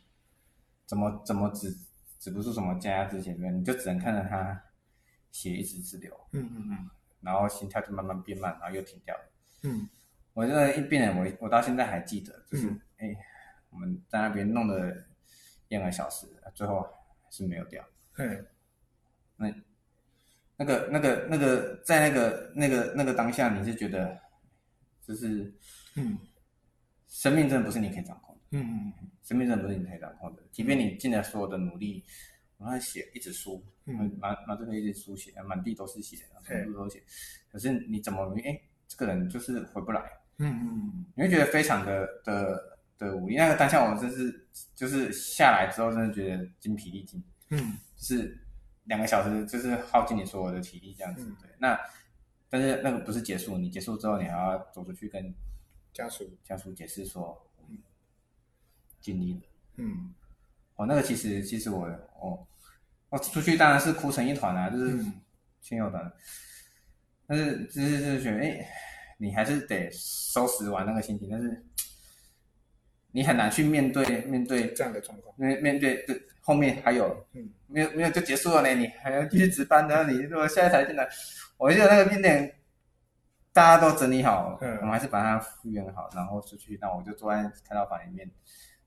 [0.86, 1.76] 怎么怎么止
[2.20, 4.62] 止不住什么加压止血，你就只能看着他
[5.32, 6.90] 血一直直流，嗯嗯嗯。
[7.22, 9.24] 然后心跳就慢慢变慢，然后又停掉了。
[9.64, 9.88] 嗯，
[10.34, 12.68] 我这个一病人，我我到现在还记得，就是
[12.98, 13.16] 哎、嗯，
[13.70, 14.92] 我们在那边弄了
[15.68, 17.84] 一两个小时，最后还是没有掉。
[18.16, 18.44] 对，
[19.38, 19.54] 那
[20.58, 24.20] 那个那个那个在那个那个那个当下，你是觉得
[25.02, 25.54] 就是
[25.96, 26.18] 嗯，
[27.08, 28.42] 生命真的不是你可以掌控的。
[28.52, 32.04] 嗯嗯嗯，生命真的不是你可以掌控的，即便你尽了所有的努力。
[32.60, 37.04] 然后血一直输，嗯，满满这边一直输血，满地都是血，满地都是血。
[37.52, 43.36] 可是你怎么，哎，这个人就是回不来，嗯嗯，你会觉得非常的的的无力。
[43.38, 47.24] 那个当下我真是就是下来之后，真的觉得精疲力尽。
[47.50, 48.38] 嗯，就是
[48.86, 51.24] 两个小时，就是耗尽你所有的体力这样子。
[51.24, 51.80] 嗯、对，那
[52.50, 55.34] 但是那个不是结束，你结束之后，你还要走出去跟
[55.94, 57.78] 家属家属解释说，嗯，
[59.00, 59.42] 尽力了。
[59.78, 60.14] 嗯，
[60.76, 61.88] 哦，那个其实其实我
[62.20, 62.48] 我
[63.10, 64.98] 我出去当然是哭成一团啊，就是
[65.62, 66.12] 亲友团，
[67.28, 68.68] 但是就是就是觉得哎。
[69.18, 71.66] 你还是得收拾完那个心情，但是
[73.12, 81.08] 你很难去面对面对这样的状况，因为面对这后面还有，嗯，没有没有就结束了呢，你还要继续值班，然后你如果现在才进来，
[81.58, 82.56] 我记得那个病点
[83.54, 88.30] 大家都整理好，嗯，我们还是把它复原好，然后出去，那我就坐在开刀房里面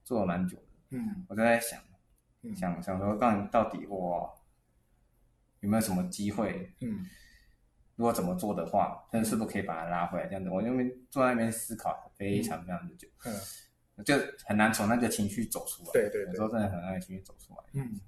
[0.03, 1.81] 坐了蛮久的，嗯，我就在想，
[2.55, 4.37] 想想说，到底到底我
[5.61, 7.07] 有没有什么机会，嗯。
[7.96, 10.26] 如果怎么做的话，但是是不可以把它拉回来？
[10.26, 15.90] 这样子，我那边坐在那边思考非常非常的久，嗯，就很难从那个情绪走出来。
[15.94, 17.64] 对对，有时候真的很难情绪走出来。
[17.72, 17.98] 嗯，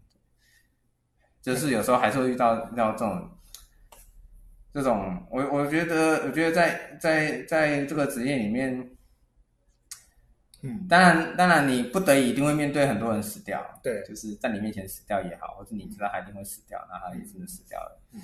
[1.40, 3.30] 就是有时候还是会遇到遇到这种
[4.74, 8.90] 这种，我我觉得我觉得在在在这个职业里面，
[10.60, 18.20] 嗯，当然当然你不得已一定会面对很多人死掉，对，就是在你面前死掉也好，或者你知道他一定会死掉，那他也真的死掉了，嗯。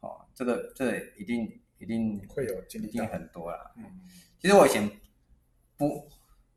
[0.00, 3.70] 哦，这个这个、一定一定会有经历，一定很多啦。
[3.76, 3.84] 嗯，
[4.38, 4.90] 其实我以前
[5.76, 6.08] 不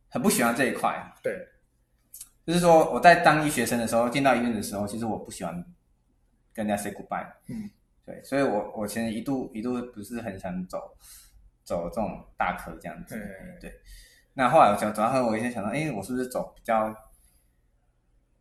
[0.10, 1.14] 很不喜欢这一块。
[1.22, 1.48] 对，
[2.46, 5.54] 就是说我在当医学生的时候，进到医院的时候，其实我不喜欢
[6.54, 7.32] 跟人家 say goodbye。
[7.48, 7.70] 嗯，
[8.06, 10.98] 对，所以我我其实一度一度不是很想走
[11.64, 13.16] 走这种大科这样子。
[13.60, 13.82] 对，对，
[14.34, 16.94] 那后来我想，走到后我一直想到，哎，我是不是走比较。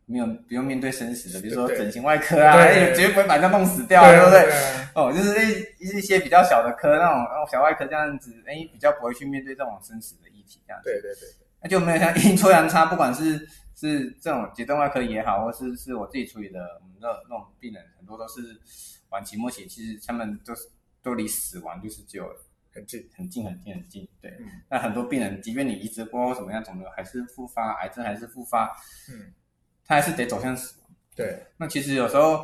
[0.05, 2.55] 没有不用面对生死的，比如说整形外科啊，
[2.93, 4.51] 绝对不会把人弄死掉，对不对？
[4.93, 10.89] 哦，就是一一些比较小的科，那种小外科这样子，哎，比较不会去面对这种生死的议题，这样子。
[10.89, 11.29] 对对对，
[11.61, 18.41] 那就没有像阴错阳差，不管是是这种急诊外科也好，或是是我自己处理的，我们的那种病人很多都是
[19.09, 20.67] 晚期末期，其实他们都是
[21.01, 22.29] 都离死亡就是只有
[22.73, 24.07] 很近很近很近很近。
[24.21, 24.31] 对，
[24.69, 28.65] 那很多病人，即便你移植过后怎么样肿瘤还是复发，癌症还是复发，
[29.09, 29.33] 嗯。
[29.85, 30.89] 他还是得走向死亡。
[31.15, 32.43] 对，那其实有时候，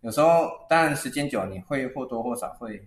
[0.00, 2.84] 有时候当然时间久，你会或多或少会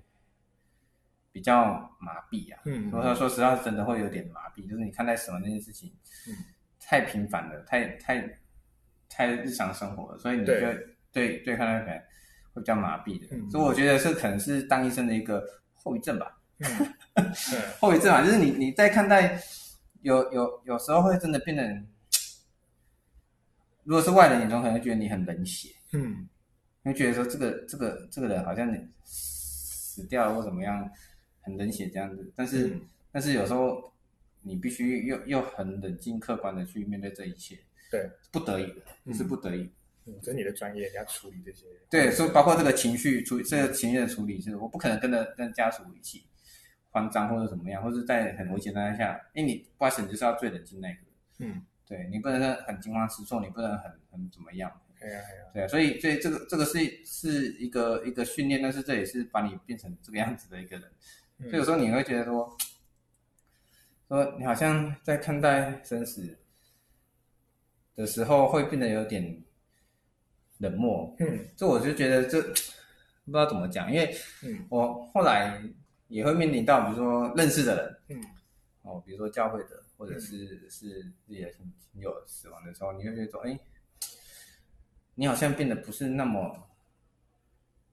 [1.31, 1.63] 比较
[1.99, 2.61] 麻痹啊。
[2.65, 5.89] 嗯，所以说实话，真的会有点麻痹，就是你看待死亡这件事情，
[6.27, 6.35] 嗯，
[6.81, 8.39] 太频繁了，太太
[9.09, 10.77] 太日常生活了，所以你就对
[11.11, 11.99] 对对看待可能
[12.53, 13.27] 会比较麻痹的。
[13.31, 15.41] 嗯，所以我觉得这可能是当医生的一个
[15.73, 16.37] 后遗症吧。
[16.57, 17.31] 嗯，
[17.79, 19.39] 后遗症啊，就是你你在看待
[20.01, 21.63] 有有有时候会真的变得。
[23.83, 26.27] 如果是外人眼中，可能会觉得你很冷血，嗯，
[26.83, 30.89] 会觉得说这个这个这个人好像你死掉了或怎么样，
[31.41, 32.31] 很冷血这样子。
[32.35, 33.93] 但是、嗯、但是有时候
[34.41, 37.57] 你必须又又很冷静客观的去面对这一切，
[37.91, 39.69] 对，不得已的，嗯、是不得已。
[40.05, 41.65] 嗯，这是你的专业，你要处理这些。
[41.89, 46.23] 对，所以包括这个情绪处理，这个情绪的处理，是我不可能跟着跟家属一起
[46.89, 50.99] 慌张或者怎么样，或者在很危险的状态下，因为你不好意思，你就是要最冷静那个，
[51.39, 51.61] 嗯。
[51.93, 54.81] 对，你不能很惊慌失措，你不能很很怎么样。
[54.99, 55.51] 对啊，对啊。
[55.53, 60.89] 对啊，所以所以这个这个是是一个一个训练，但是这也是把你变成这个样子的一个人。
[61.37, 62.57] 嗯、所以有时候你会觉得说，
[64.07, 66.35] 说你好像在看待生死
[67.93, 69.43] 的时候会变得有点
[70.57, 71.15] 冷漠。
[71.19, 72.55] 嗯，这我就觉得这不
[73.31, 74.17] 知道怎么讲，因为
[74.67, 75.61] 我后来
[76.07, 77.75] 也会面临到，比如说认识的
[78.07, 78.27] 人，嗯，
[78.81, 79.83] 哦，比如说教会的。
[80.03, 83.57] 或者是是自己的亲亲友死亡的时候，你会觉得说，哎，
[85.15, 86.67] 你好像变得不是那么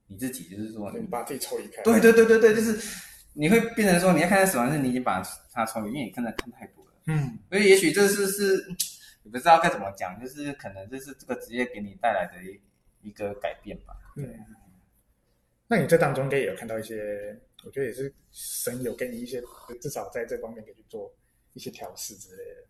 [0.07, 1.81] 你自己，就是说，你把自己抽离开。
[1.83, 2.97] 对对对对对，就是
[3.31, 6.91] 你会变成说，你要看待死亡是你已经把它抽离，因为你看的看太多了。
[7.05, 8.67] 嗯，所以也许这是是，
[9.23, 12.59] 你不知道该怎么讲，就是可能这是这个职业给你带来的一
[13.07, 13.95] 一个改变吧。
[14.17, 14.25] 对。
[14.25, 14.45] 嗯，
[15.65, 19.41] 那你这当中应该也有看到一些，我觉得也是神有给你一些，
[19.79, 21.09] 至少在这方面可以去做。
[21.53, 22.67] 一些调试之类的。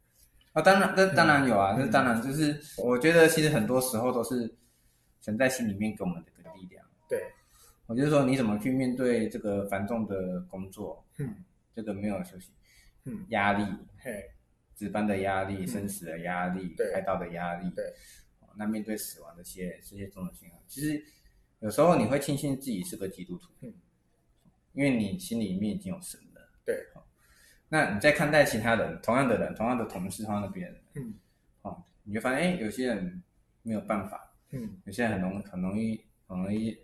[0.54, 4.54] 啊，当然，这当然有啊，这、嗯、当然就是，我觉得其实很多时候都是
[5.22, 6.86] 存在心里面给我们的一个力量。
[7.08, 7.24] 对，
[7.86, 11.06] 我就是说，你怎么去面对这个繁重的工作？
[11.20, 11.34] 嗯，
[11.74, 12.52] 这个没有休息，
[13.06, 13.63] 嗯，压力，
[13.98, 14.30] 嘿，
[14.76, 17.86] 值班的压力，生死的压力，对，开刀的压力，对，
[18.58, 21.02] 那面对死亡的这些这些种种情况，其实
[21.60, 23.74] 有时候你会庆幸自己是个基督徒，嗯，
[24.74, 26.41] 因为你心里面已经有神了。
[26.65, 26.76] 对。
[27.74, 31.14] 那你在看待其他人，同样的人，同样的同事，同样的别人，嗯，
[31.62, 33.24] 哦，你就发现，哎，有些人
[33.62, 36.78] 没有办法，嗯，有些人很容很容易很容易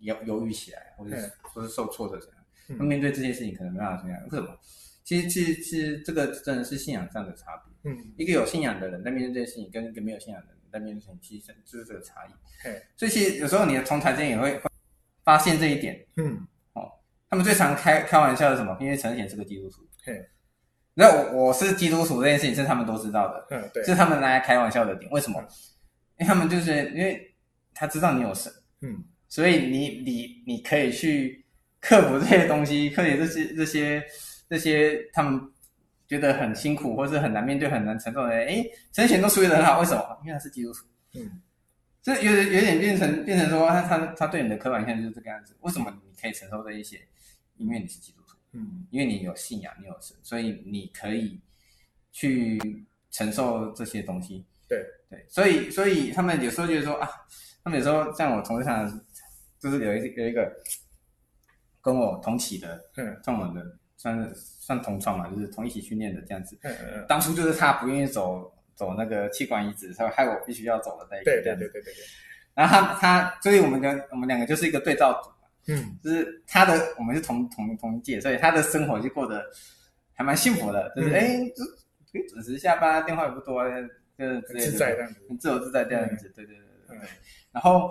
[0.00, 4.58] 忧忧郁起来，或者是或是受挫折怎样，那、嗯、面对这些事情可能没办法这样，为什么？
[5.04, 7.92] 其实其实其实这个真的是信仰上的差别。
[7.92, 12.30] 嗯，一个有信仰的人在面对这些事情，跟一个没有信仰的人在面对事情，其实，就是这个差异。
[12.62, 14.60] 对，所以其实有时候你的同台间也会
[15.22, 16.04] 发现这一点。
[16.16, 16.90] 嗯，哦，
[17.28, 18.76] 他们最常开开玩笑的什么？
[18.80, 19.86] 因为陈显是个基督徒。
[20.04, 20.28] 嘿，
[20.94, 23.46] 那我我是基督徒这件事情是他们都知道的。
[23.50, 25.10] 嗯，对，是他们拿来开玩笑的点。
[25.10, 25.40] 为什么？
[26.18, 27.34] 因为他们就是因为
[27.74, 28.52] 他知道你有神。
[28.80, 31.44] 嗯，所以你你你可以去
[31.80, 34.04] 克服这些东西，克服这些这些
[34.48, 35.48] 这些他们。
[36.08, 38.62] 觉得很辛苦，或是很难面对、很难承受的人，哎，
[38.92, 40.18] 陈显都处理得很好，为什么？
[40.20, 40.84] 因为他是基督徒。
[41.14, 41.40] 嗯，
[42.02, 45.56] 这有有点变成变成说，他他他对你的刻板印象就是这个样子。
[45.60, 47.00] 为什么你可以承受这一些？
[47.56, 48.21] 因为你是基督徒。
[48.52, 51.40] 嗯，因为你有信仰，你有神，所以你可以
[52.12, 52.58] 去
[53.10, 54.44] 承受这些东西。
[54.68, 57.08] 对对，所以所以他们有时候就是说啊，
[57.62, 59.00] 他们有时候像我同事上，
[59.58, 60.52] 就是有一有一个
[61.80, 63.78] 跟我同起的，嗯，中文的。
[63.98, 66.58] 算是算同创嘛，就是同一起训练的这样子。
[66.62, 67.06] 嗯嗯。
[67.06, 71.30] 当初就是他不愿意走走那个器官移植，他害我必须要走的那一个。
[71.30, 71.94] 对对对对对。
[72.52, 75.41] 然后他他，所以我们跟我们两个就是一个对照组嘛。
[75.68, 75.98] 嗯。
[76.02, 79.44] 就是他的，我们是同同同一届，所以他的生活就过得
[80.14, 81.64] 还蛮幸福的，就是哎，就
[82.12, 83.64] 可以准时下班，电话也不多，
[84.18, 84.70] 就是之类的。
[84.70, 85.20] 自在这样子。
[85.28, 87.08] 很自由自在这样子，对对对对。
[87.52, 87.90] 然后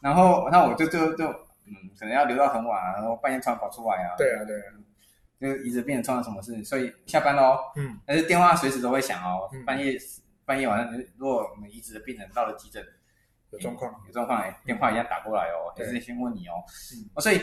[0.00, 1.28] 然后那我就就就
[1.66, 4.14] 嗯，可能要留到很晚啊，然后半夜突然跑出来啊。
[4.16, 4.72] 对啊对啊。
[5.38, 7.58] 就是移植病人创了什么事，所以下班喽。
[7.76, 9.46] 嗯，但是电话随时都会响哦。
[9.52, 9.94] 嗯、半夜
[10.46, 12.82] 半夜晚上，如果我们移植的病人到了急诊，
[13.56, 16.62] 有状况有状况哎，电话一样打过来哦，还是先问你哦。
[16.94, 17.40] 嗯，哦，所以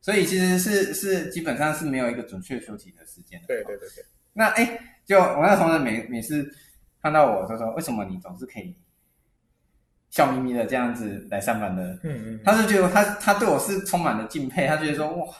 [0.00, 3.46] 所以其实是是基本上是没有一个准确休息的时间的。
[3.46, 4.04] 对对对对。
[4.32, 6.48] 那哎，就我那同事每每次
[7.02, 8.76] 看到我，他说：“为什么你总是可以
[10.10, 12.40] 笑眯眯的这样子来上班的？”嗯嗯。
[12.44, 15.34] 他是觉得他他对我是充满了敬佩，他觉得说哇。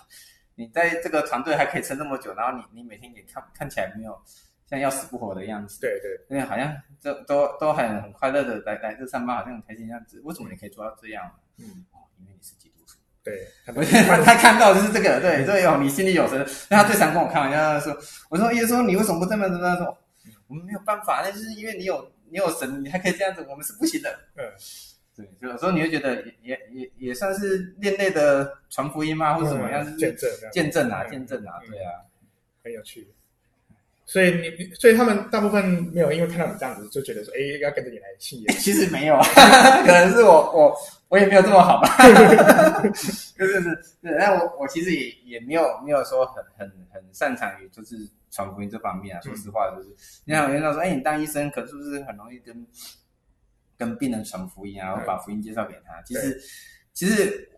[0.60, 4.20] 你在这个团队还可以撑这么久，然后你你每天也看看起来没有
[4.68, 10.20] 像要死不活的样子，对对，因为好像这都都很很快乐的来来这上班，好像很开心样子。
[10.24, 11.30] 为什么你可以做到这样？
[11.58, 12.98] 嗯，哦，因为你是基督徒。
[13.24, 13.72] 对，他
[14.22, 16.38] 他看到就是这个，对对哦，你心里有神。
[16.68, 17.96] 那他最常跟我开玩笑说，
[18.28, 19.98] 我说耶稣，你为什么不这么怎么说？
[20.46, 24.18] 我们没有办法，那就是因为你有你有神，你还可以这样子，我们是不行的。
[24.36, 24.44] 嗯。
[25.16, 29.34] 对，有时候你会觉得也也也也算是另类的传福音吗？
[29.34, 29.84] 或者什么样？
[29.98, 32.00] 见证，见证啊，见证啊，对啊，
[32.62, 33.12] 很有趣。
[34.08, 38.46] 所以你，所以他们大部分没有因为看到你这样子就觉得说，哎，要跟着你来信耶。
[38.58, 39.22] 其实没有啊，
[39.86, 40.74] 可能是我我
[41.08, 41.88] 我也没有这么好吧。
[43.38, 47.96] 就是是，那我我其实也也没有没有说很很很擅长于就是
[48.30, 49.20] 传福音这方面啊。
[49.20, 49.88] 说实话，就是
[50.24, 52.66] 你看有人说，哎，你当医生可是不是很容易跟。
[53.78, 56.02] 跟病人传福音啊，然后把福音介绍给他。
[56.02, 56.42] 其实，
[56.92, 57.48] 其实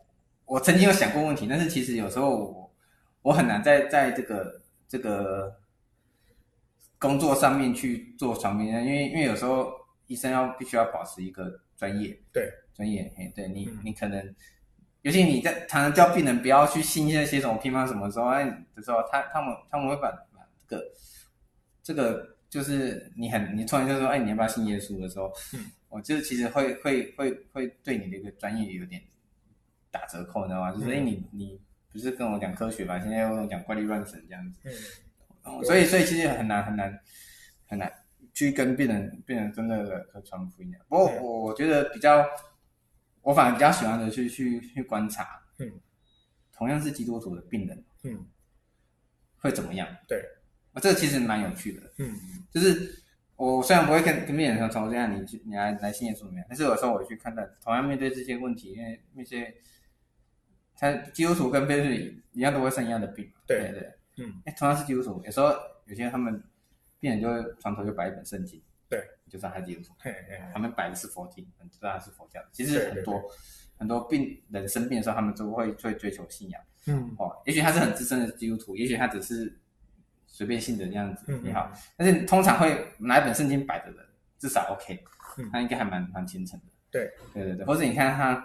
[0.45, 2.71] 我曾经有想过问题，但是其实有时候我
[3.23, 5.51] 我很难在在这个这个
[7.01, 9.73] 工作上面去做传福音，因为因为有时候
[10.07, 14.35] 医生要必须要保持一个专业，对专业，嘿，对你你可能，
[15.03, 18.45] 尤其你在常常叫病人不要去信那些什么偏方什么时候，哎
[18.77, 20.85] 的时候，他他们他们会把把这个
[21.83, 25.67] 这个就是你很你突然就说，哎，你要不要信耶稣的时候，嗯。
[25.91, 29.03] 我就是其实会会会会对你的一个专业有点
[29.91, 30.71] 打折扣，你知道吗？
[30.71, 31.61] 就是哎，你你
[31.93, 33.01] 不是跟我讲科学吧？
[33.01, 34.61] 现在又跟我讲怪力乱神这样子，
[35.53, 37.01] 嗯，所以所以其实很难很难
[37.67, 37.93] 很难
[38.33, 40.73] 去跟病人病人真的的传福音。
[40.89, 42.25] 不过我我觉得比较，
[43.23, 45.71] 我反而比较喜欢的去去去观察，嗯，
[46.53, 48.27] 同样是基督徒的病人，嗯，
[49.39, 49.89] 会怎么样？
[50.09, 50.23] 对，
[50.73, 52.15] 啊，这个其实蛮有趣的，嗯，
[52.51, 52.97] 就是。
[53.41, 56.45] 我虽然不会跟跟病人说从这样，你去你来来信耶稣怎么样？
[56.47, 59.55] 但是有时候我去看待，同样面对这些问题，因为那些
[60.77, 65.53] 他基督徒跟非人一样都会生一样的病，对对对，嗯，哎，同样是基督徒，有时候
[65.87, 66.43] 有些他们
[67.01, 72.49] 病人就会床头就摆一本圣经，对，就知道他是基督徒，嘿嘿嘿，他们摆的是佛经，知道他是佛教的。
[72.53, 73.23] 其实很多
[73.77, 79.59] 很多病人生病的时候，他们都会会追求信仰，嗯，哦，也许他是很资深的基督徒，也许他只是。
[80.33, 83.97] 随便信的这样子也好，嗯、但是通常会拿一本圣经摆的人，
[84.39, 84.99] 至少 OK，、
[85.37, 86.67] 嗯、他应该还蛮蛮虔诚的。
[86.89, 87.13] 对。
[87.35, 88.43] 对对对，或者你看他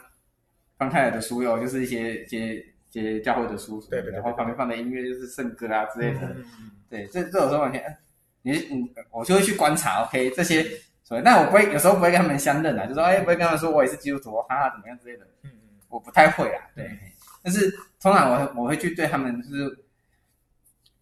[0.78, 6.22] 翻开来的书哟，就是一些一些一些教会的书，对，对对，然后旁边放的音乐就是圣歌啊之类的。
[6.22, 7.98] 嗯嗯对，这这种时候完全，
[8.42, 10.64] 你你我就会去观察 OK 这些
[11.04, 15.26] 所以，但我不会有时候不会跟他们相认啊，就说哎不会跟他们说我也是基督徒，哈哈怎么样之类的。
[15.44, 17.00] 嗯嗯，我不太会啊，对，嗯、
[17.44, 17.70] 但是
[18.02, 19.78] 通常我我会去对他们就是。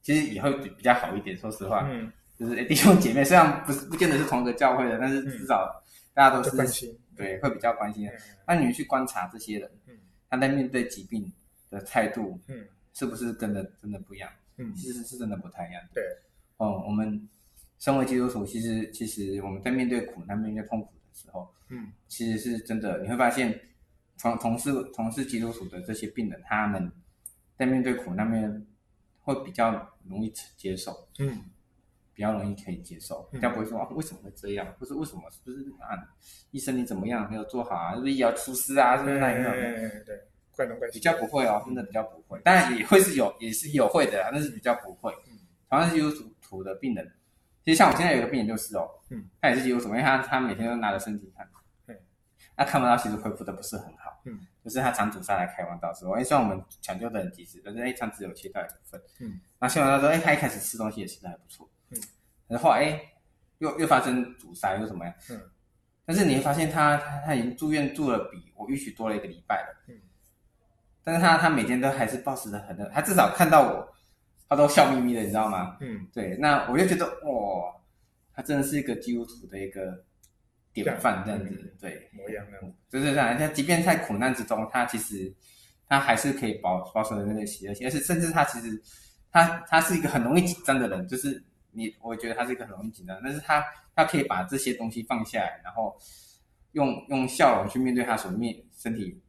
[0.05, 5.81] 其实也会比较好一点，说实话，嗯， 就是弟兄姐妹，虽然不是不见得是同一个教会的，但是至少
[6.13, 8.05] 大家都是关心，对，会比较关心。
[8.45, 9.97] 那你们去观察这些人，嗯，
[10.29, 11.31] 他在面对疾病
[11.73, 14.29] 的态度，嗯，是不是真的真的不一样？
[14.57, 15.81] 嗯，其实是真的不太一样。
[15.93, 16.03] 对，
[16.57, 17.27] 哦，我们
[17.79, 23.59] 身为基督徒，其实其实我们在面对苦难、面对痛苦的时候，嗯，其实是真的，你会发现，
[24.19, 26.91] 同同事同事基督徒的这些病人，他们
[27.57, 28.65] 在面对苦难面
[29.21, 29.71] 会比较
[30.07, 31.43] 容易接受，嗯，
[32.13, 35.23] 比较容易可以接受，比较不会说啊为什么会这样，或是为什么？
[35.31, 35.97] 是不是啊
[36.51, 37.27] 医生你怎么样？
[37.29, 39.51] 没有做好啊，是不是医疗疏失啊，是不是那一种？
[39.51, 39.61] 对？
[39.61, 40.21] 对对，
[40.55, 45.13] 怪东怪西，比较不会哦，真的比较不会，当然也会是有，也是有会的，但是比较不会。
[45.69, 47.11] 同样是基督徒的病人。
[47.65, 51.47] 其实像我现在有一个病人就是哦，嗯，他也是基督徒，因为他他每天都拿着身体看，
[51.87, 51.95] 嗯，
[52.57, 61.97] 那看不到其实恢复的不是很好，嗯，就是他肠阻塞来开完刀之后，哎，虽然我们抢救的很及时，但是哎肠子有切掉一部分，嗯，那切完刀之后，哎，他一开始吃东西也吃的还不错，嗯，
[62.47, 62.99] 然后哎
[63.59, 65.41] 又又发生阻塞又怎么样，嗯，
[66.05, 69.95] 但是你会发现他他他已经住院住了比我预期多了一个礼拜了，嗯，
[71.03, 73.89] 但是他他每天都还是保持的很，他至少看到我。
[74.49, 75.77] 他都笑眯眯的，你知道吗？
[75.79, 77.73] 嗯，对，那我就觉得，哇，
[78.35, 80.05] 他真的是一个基督徒的一个
[80.71, 83.35] 典范，这样子，嗯、对，模样那样，就是这样。
[83.35, 85.33] 他即便在苦难之中，他其实
[85.87, 88.79] 他还是可以保保守的那个喜乐心，而且甚至他其实
[89.31, 95.97] 他他是一个很容易紧张的人，就是你，我觉得他是一个很容易紧张，但是他他可以把这些东西放下来，然后
[96.73, 99.19] 用用笑容去面对他所面身体。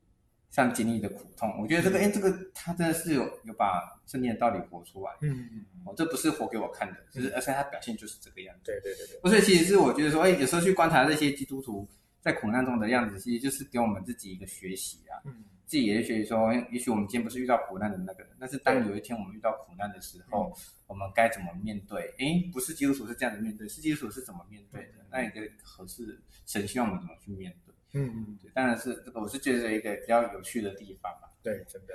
[0.55, 5.49] 像经历的苦痛，我觉得这个，哎、嗯，这个他真的是有有把圣经的道理活出来，嗯。
[5.53, 9.29] 嗯，哦，这不是活给我看的，就是、嗯、而且他表现就是这个样子，对对对对。
[9.29, 11.89] 所以其实是我觉得说，哎，有时候去观察这些基督徒
[12.21, 20.53] 在苦难中的样子，其实就是给我们自己一个学习啊，嗯，自己也学习说，也许我们今天不是遇到苦难的那个人，但是当有一天我们遇到苦难的时候，嗯、
[20.87, 22.15] 我们该怎么面对？
[22.19, 24.93] 哎，不是基督徒是这样的面对，是基督徒是怎么面对的？
[25.01, 27.64] 嗯、那一个合适神希望我们怎么去面对？
[27.95, 31.31] 嗯嗯，当然是这个，我是觉得一个比较有趣的地方吧。
[31.43, 31.95] 对，真的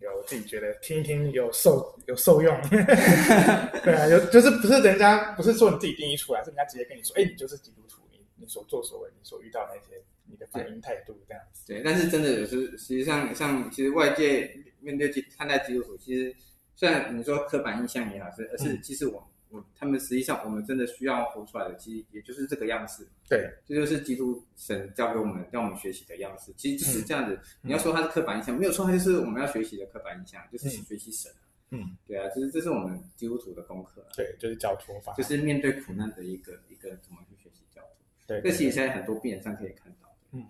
[0.00, 2.54] 有我自己觉得听一听有受有受用。
[2.68, 11.64] 对啊，有就是不是人家不是说你自己定义出来，是人家直接跟你说，哎，你就是基督徒，你你所作所为，你所遇到那些你的反应态度这样子。
[11.66, 14.50] 对，但是真的有时实际上像其实外界
[14.80, 16.34] 面对基看待基督徒，其实
[16.74, 19.24] 虽然你说刻板印象也好，是而是其实我。
[19.52, 23.04] 嗯嗯，他们实际上，我们真的需要活出来的，其实也就是这个样式。
[23.28, 26.52] 对，这就是基督神教给我们，让我们学习的样式。
[26.56, 27.34] 其实就是这样子。
[27.34, 31.32] 嗯、你要说它是刻板印象，没有错，它就是我们要学习的刻板印象，就是学习神。
[31.70, 34.06] 嗯，对啊，就是这是我们基督徒的功课。
[34.16, 37.96] 对，就是教托法，就是面对苦难的一个一个怎么去学习教托。
[38.28, 40.14] 对，这其实现在很多病人上可以看到。
[40.30, 40.44] 嗯，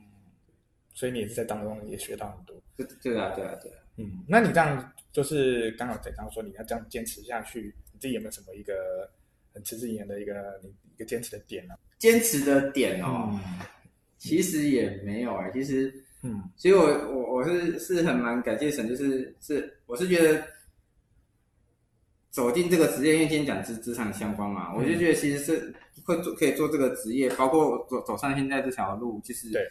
[0.92, 2.55] 所以你也是在当中也学到很多。
[2.76, 3.78] 对对啊，对啊，对啊。
[3.96, 7.74] 嗯，那你这样就是刚好在刚刚说你要这样坚持下去。
[8.01, 9.09] 自己有没有什么一个
[9.53, 11.78] 很持之以恒的一个你一个坚持的点呢、啊？
[11.98, 13.40] 坚持的点哦，嗯、
[14.16, 15.92] 其实也没有哎、欸，其实，
[16.22, 20.42] 嗯，其实我我我是是很蛮感谢神，就是是我是觉得
[22.30, 25.74] 走进这个职业，因为今天讲职职场相关嘛，嗯、我就觉得其实是
[26.05, 29.70] 会做可以做这个职业，包括走走上现在这条路，其实对，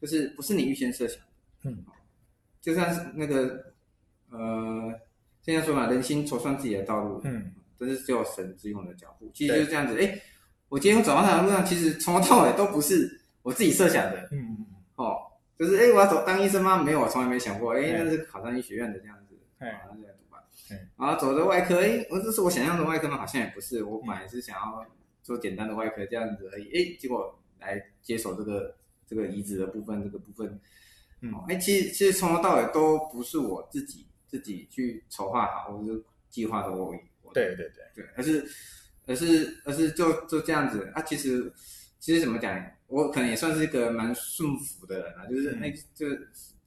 [0.00, 1.82] 就是不是你预先设想的，嗯，
[2.60, 3.72] 就像是那个
[4.28, 4.92] 呃，
[5.40, 7.52] 现在说嘛，人心筹算自己的道路，嗯。
[7.86, 9.98] 这是只有神指引我的脚步，其实就是这样子。
[9.98, 10.20] 哎，
[10.68, 14.28] 我今天我走到那条路上，其实从头到尾都不是我自己设想的。
[14.32, 14.66] 嗯嗯
[14.96, 15.16] 哦，
[15.58, 16.82] 就是哎，我要走当医生吗？
[16.82, 17.72] 没有，我从来没想过。
[17.72, 19.34] 哎，那是考上医学院的这样子。
[19.58, 20.44] 哎，那这样读吧。
[20.98, 23.16] 然后走的外科，哎，我这是我想象的外科吗？
[23.16, 23.82] 好像也不是。
[23.82, 24.86] 我本来是想要
[25.22, 26.66] 做简单的外科这样子而已。
[26.68, 28.76] 哎，结果来接手这个
[29.06, 30.60] 这个移植的部分，这个部分。
[31.22, 31.32] 嗯。
[31.48, 36.94] 哎，其实其实从头到尾都不是我自己自己去筹划好，或者是计划的我。
[37.32, 37.84] 对对对。
[37.92, 38.46] 对，而是
[39.06, 40.90] 而是而是就就这样子。
[40.94, 41.52] 啊，其实
[41.98, 46.06] 其实怎么讲，我可能也算是一个蛮顺服的人啊，就是哎、嗯，就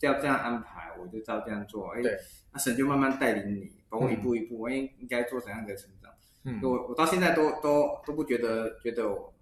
[0.01, 2.09] 要这样安排，我就照这样做，哎，那、
[2.51, 6.11] 啊、神就慢慢带领你，包括一步一步，我应、嗯、应该做怎样的成长，
[6.43, 9.33] 嗯，我我到现在都都都不觉得觉得我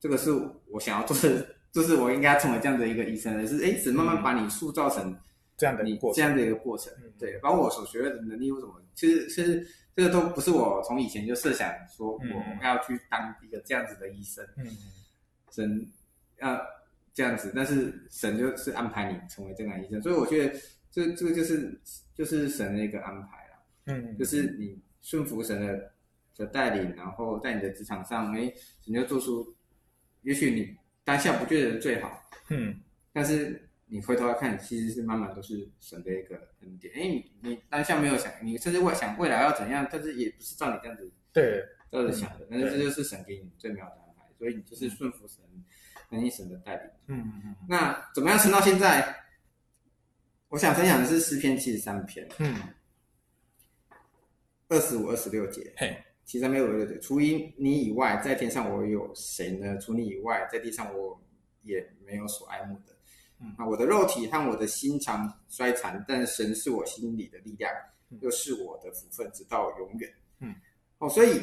[0.00, 0.32] 这个是
[0.68, 5.14] 我想要做的，就是我应该成为这样的一个医生，而是哎，只慢慢把你塑造成
[5.56, 9.66] 这样的你这样的一个过程，对，包括我所学的能力或什么，其实其实。
[9.98, 14.64] 这个都不是我从以前就设想说我要去当一个这样子的医生，嗯，
[15.50, 15.84] 神
[16.40, 16.56] 要
[17.12, 20.56] 这样子，但是神就是安排你成为这样的医生，所以我觉得
[20.92, 21.76] 这这个就是
[22.14, 25.92] 就是神的一个安排了，嗯，就是你顺服神的
[26.36, 29.52] 的带领，然后在你的职场上，哎，神就做出，
[30.22, 32.80] 也许你当下不觉得最好，嗯，
[33.12, 33.67] 但是。
[33.90, 36.94] 你回头来看，其实是慢慢都是神的一个恩典。
[36.94, 42.46] 哎，你你当下没有想，你甚至未想未来要怎样，但是也不是照你这样子对这样子想的。
[42.50, 45.42] 但是这就是神给你最美好的安排，所以你就是顺服神，
[46.10, 46.84] 相信神的带领。
[47.06, 47.56] 嗯嗯嗯。
[47.68, 49.24] 那怎么样撑到现在？
[50.48, 52.26] 我想分享的是诗篇七十三篇。
[52.38, 52.54] 嗯。
[54.68, 55.72] 二十五、二十六节。
[55.78, 59.78] 嘿，其实没有对，除以你以外，在天上我有谁呢？
[59.78, 61.18] 除你以外，在地上我
[61.62, 62.97] 也没有所爱慕的。
[63.40, 67.70] 嗯，啊，我的肉体和我的心肠衰残，但神是我心里的力量，
[68.20, 70.10] 又是我的福分，直到永远。
[70.40, 70.54] 嗯，
[70.98, 71.40] 哦，所以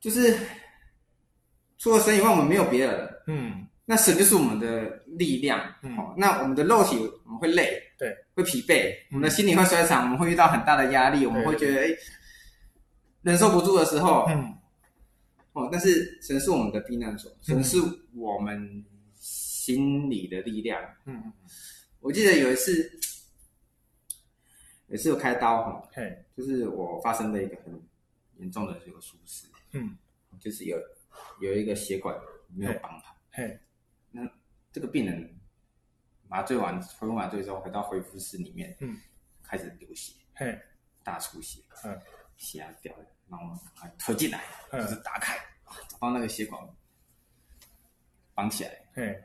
[0.00, 0.36] 就是
[1.78, 3.08] 除了神以外，我们没有别人。
[3.26, 5.60] 嗯，那神就是我们的力量。
[5.82, 11.96] 嗯，哦，那我们的肉体我们会累，对，会疲惫，我们的心理会衰残，我们会遇到很大的压力，我们会觉得哎。
[13.22, 14.54] 忍受不住的时候，嗯，
[15.52, 17.76] 哦，但是神是我们的避难所，神是
[18.14, 18.84] 我们
[19.66, 21.32] 心理的力量，嗯，
[21.98, 23.00] 我记得有一次，
[24.86, 27.82] 也 是有开刀哈，嘿，就是我发生了一个很
[28.36, 29.98] 严重的这个疏失，嗯，
[30.38, 30.78] 就是有
[31.40, 32.16] 有一个血管
[32.54, 33.58] 没有绑好，嘿，
[34.12, 34.22] 那
[34.70, 35.36] 这个病人
[36.28, 38.96] 麻醉完恢复麻醉之后回到恢复室里面，嗯，
[39.42, 40.56] 开始流血，嘿，
[41.02, 42.00] 大出血，嗯，
[42.36, 43.04] 血掉了。
[43.28, 43.60] 然后
[43.98, 45.36] 推进来，就是打开，
[45.88, 46.64] 找到那个血管
[48.32, 49.24] 绑起来，嗯，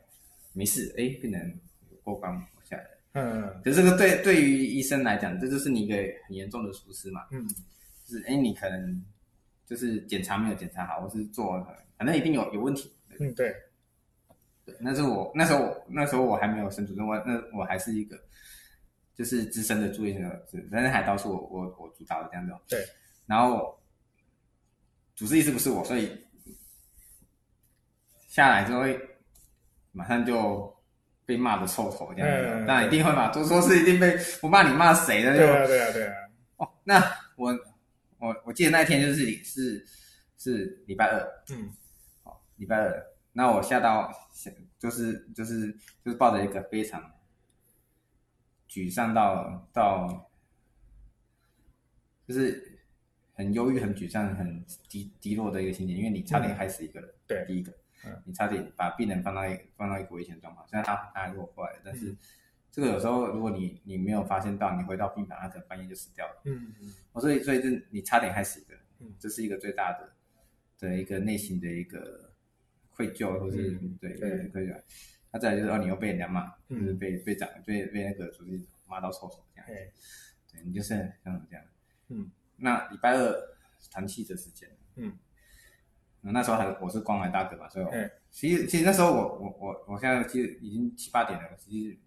[0.53, 1.59] 没事，哎，病人
[2.03, 2.31] 过关
[2.63, 5.95] 下来，嗯，可是这个对对于医生来讲，这就是你一个
[6.27, 7.47] 很严重的疏失嘛，嗯，
[8.05, 9.03] 就是哎，你可能
[9.65, 11.59] 就是检查没有检查好，或是做，
[11.97, 13.55] 反正一定有有问题，嗯，对，
[14.65, 18.19] 对，那时候我那时候我那时候我还没有升主任，我那我还是一个
[19.15, 22.79] 就是资深的住院的，但是海刀是我我我主导的这样子，对，
[23.25, 23.77] 然后。
[25.13, 26.09] 主治医师不是我，所以
[28.27, 28.99] 下来之后会
[29.91, 30.75] 马上就
[31.25, 36.13] 被骂的臭头这样子，嗯、当然一定会嘛，都说是一定被 不骂你骂谁的，对啊对啊对啊。
[36.57, 36.99] 哦，那
[37.35, 37.51] 我
[38.19, 39.85] 我我记得那一天就是是
[40.37, 41.69] 是礼拜二，嗯，
[42.23, 44.11] 哦礼拜二，那我下到
[44.79, 47.01] 就是就是就是抱着一个非常
[48.69, 50.31] 沮丧到到
[52.27, 52.67] 就是。
[53.33, 57.09] 很忧郁、很沮丧、很低低落的一个心情，因为你差点害死一个人。
[57.25, 57.80] 对，第一个，嗯，
[58.25, 60.67] 你差点把病人放到一放到一个危险状况。
[60.67, 62.15] 虽然他他还活过来了，但是
[62.71, 66.41] 这个有时候如果你你没有发现到，你回到病房，他可能半夜就死掉了。
[66.45, 66.93] 嗯嗯。
[67.11, 70.13] 我所以所以这你差点害死一个人，嗯，这是一个最大的
[70.79, 72.33] 的一个内心的一个
[72.89, 74.81] 愧疚，或是对对愧疚。
[75.31, 79.67] 他再来就是哦，你又被人家骂，就是被被长被被那个主治骂到臭手这样。
[79.67, 79.91] 对，
[80.51, 80.89] 对你就是
[81.23, 81.63] 像这样，
[82.09, 82.29] 嗯。
[82.57, 83.33] 那礼拜二
[83.89, 85.17] 谈气的时间，嗯，
[86.21, 87.91] 那时候还我是关怀大哥嘛，所以我，
[88.29, 91.97] 其实其实那时候我我我我现在其实已经七八点了，其实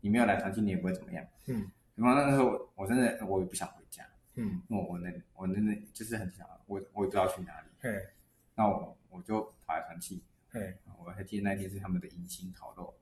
[0.00, 8.08] 你没有来团契，你也不会怎么样，嗯，然后那时候我真的我也不想回家，嗯，我我那我那那就是很想我我也不知道去哪里，对，
[8.54, 12.92] 那我我就跑来团契，对，我还记得那天是他们的迎新烤肉。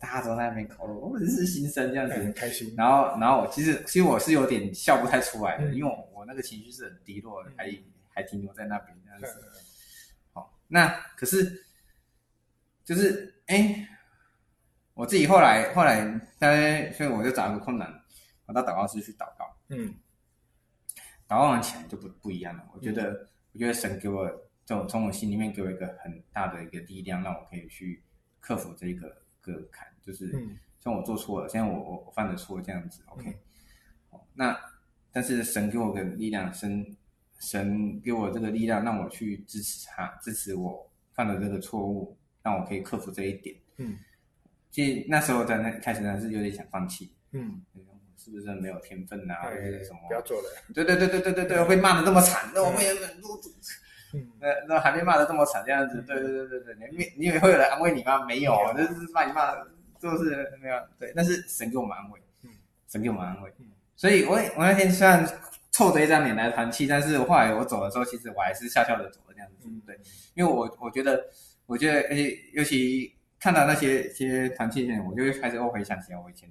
[0.00, 2.74] 大家都在那边烤肉，我真是新生这样子，很开心。
[2.74, 7.70] 然后，然后我其实其实我是有点笑不太出来的，因为我我那个情绪是很低落的，还
[8.08, 9.44] 还停留在那边这样子。
[10.68, 11.64] 好，那可是
[12.84, 13.88] 就是哎，
[14.94, 16.04] 我自己后来后来，
[16.38, 18.02] 大概所以我就找一个困难，
[18.46, 19.56] 我到祷告室去祷告。
[19.68, 19.94] 嗯，
[21.26, 22.68] 祷告完起来就不不一样了。
[22.72, 24.30] 我觉得我觉得神给我
[24.66, 28.02] 从从我心里面给我一个很大的一个力量，让我可以去
[28.40, 29.22] 克服这个。
[29.40, 30.30] 个坎就是，
[30.78, 33.38] 像我做错了，现在我我我犯了错这样子，OK，
[34.10, 34.54] 好，那
[35.10, 36.84] 但是神给我个力量，神
[37.38, 43.54] 神给我这个力量，让我去支持他，支持我犯了这个错误，让我可以克服这一点。
[43.76, 43.96] 嗯，
[44.70, 47.62] 其实那时候在那开始呢是有点想放弃，嗯，
[48.16, 50.00] 是不是没有天分啊，或者什么？
[50.08, 50.48] 不要做了。
[50.74, 53.50] 对对对对对对对，我被骂的这么惨，那我们也忍不住。
[54.14, 58.24] 嗯，那那还没骂的这么惨这样子，对对对对对，你你以为会有人安慰你吗？
[58.24, 59.70] 没有，就是骂你骂的，
[60.00, 60.80] 就是没有。
[60.98, 62.50] 对，但是神给我们安慰，嗯，
[62.88, 63.66] 神给我们安慰，嗯，
[63.96, 65.26] 所以我我那天虽然
[65.78, 69.96] 臭着一张脸来团气，但是后来我走的时候，其实我还是笑笑的走了这样子，嗯，对，
[70.34, 71.24] 因为我我觉得，
[71.66, 76.50] 我觉得，而且尤其看到那些些团契的人，我就会开始后悔想起来我以前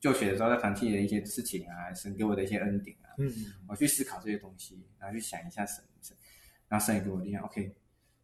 [0.00, 3.32] 就学的时候在团契的一些事情啊，神给我的一些恩典啊，嗯，
[3.68, 6.16] 我去思考这些东西，然后去想一下神神。
[6.68, 7.72] 然后神也给我力量，OK，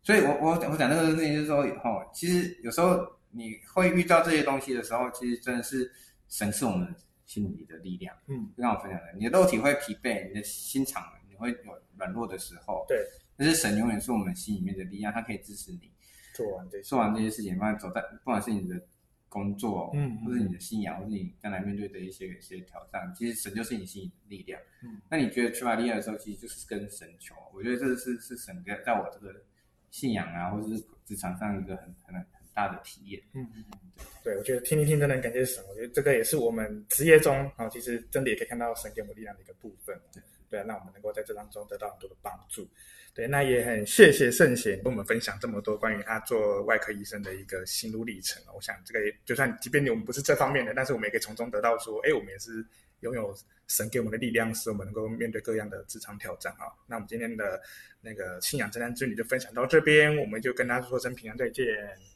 [0.03, 2.99] 所以我我我讲这个事情就是说，哦，其实有时候
[3.31, 5.89] 你会遇到这些东西的时候，其实真的是
[6.29, 6.93] 神是我们
[7.27, 12.99] 心里的力量，嗯，就像我分享的，你的肉体会疲惫，你的心肠你会有软弱的时候，对，
[13.37, 15.91] 但是神永远是我们心里面的力量，他可以支持你。
[16.35, 18.81] 做完这做完这些事情，不管走在不管是你的
[19.29, 24.59] 工作，嗯，或是你的信仰，或是你将来面对的一些一些挑战，其实神就是你心里的力量。
[24.83, 27.35] 嗯，那你觉得缺乏力量的时候，其实就是跟神求。
[27.53, 29.43] 我觉得这是是神在在我这个
[29.91, 33.23] 信仰啊，或者是职场上一个很很很大的体验。
[33.35, 33.79] 嗯嗯嗯，
[34.23, 35.65] 对，我觉得听一听真的很感谢神。
[35.69, 39.99] 我觉得这个也是我们职业中啊，其实真的也可以看到神给我们力量的一个部分。
[40.13, 42.69] 对，对，那我们能够在这当中得到很多的帮助。
[43.15, 48.43] 对，那也很谢谢圣贤跟我们分享这么多关于他做外科医生的一个心路历程。
[48.55, 52.65] 我想这个就算即便我们不是这方面的，但是我们也可以从中得到说，哎，我们也是
[53.03, 53.33] 拥有
[53.69, 56.67] 神给我们的力量，使我们能够面对各样的职场挑战啊。
[56.89, 57.61] 那我们今天的
[58.01, 61.65] 那个信仰征战之旅就分享到这边，我们就跟大家说声平安再见，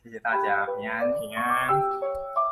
[0.03, 2.46] 谢谢大家，平安平安。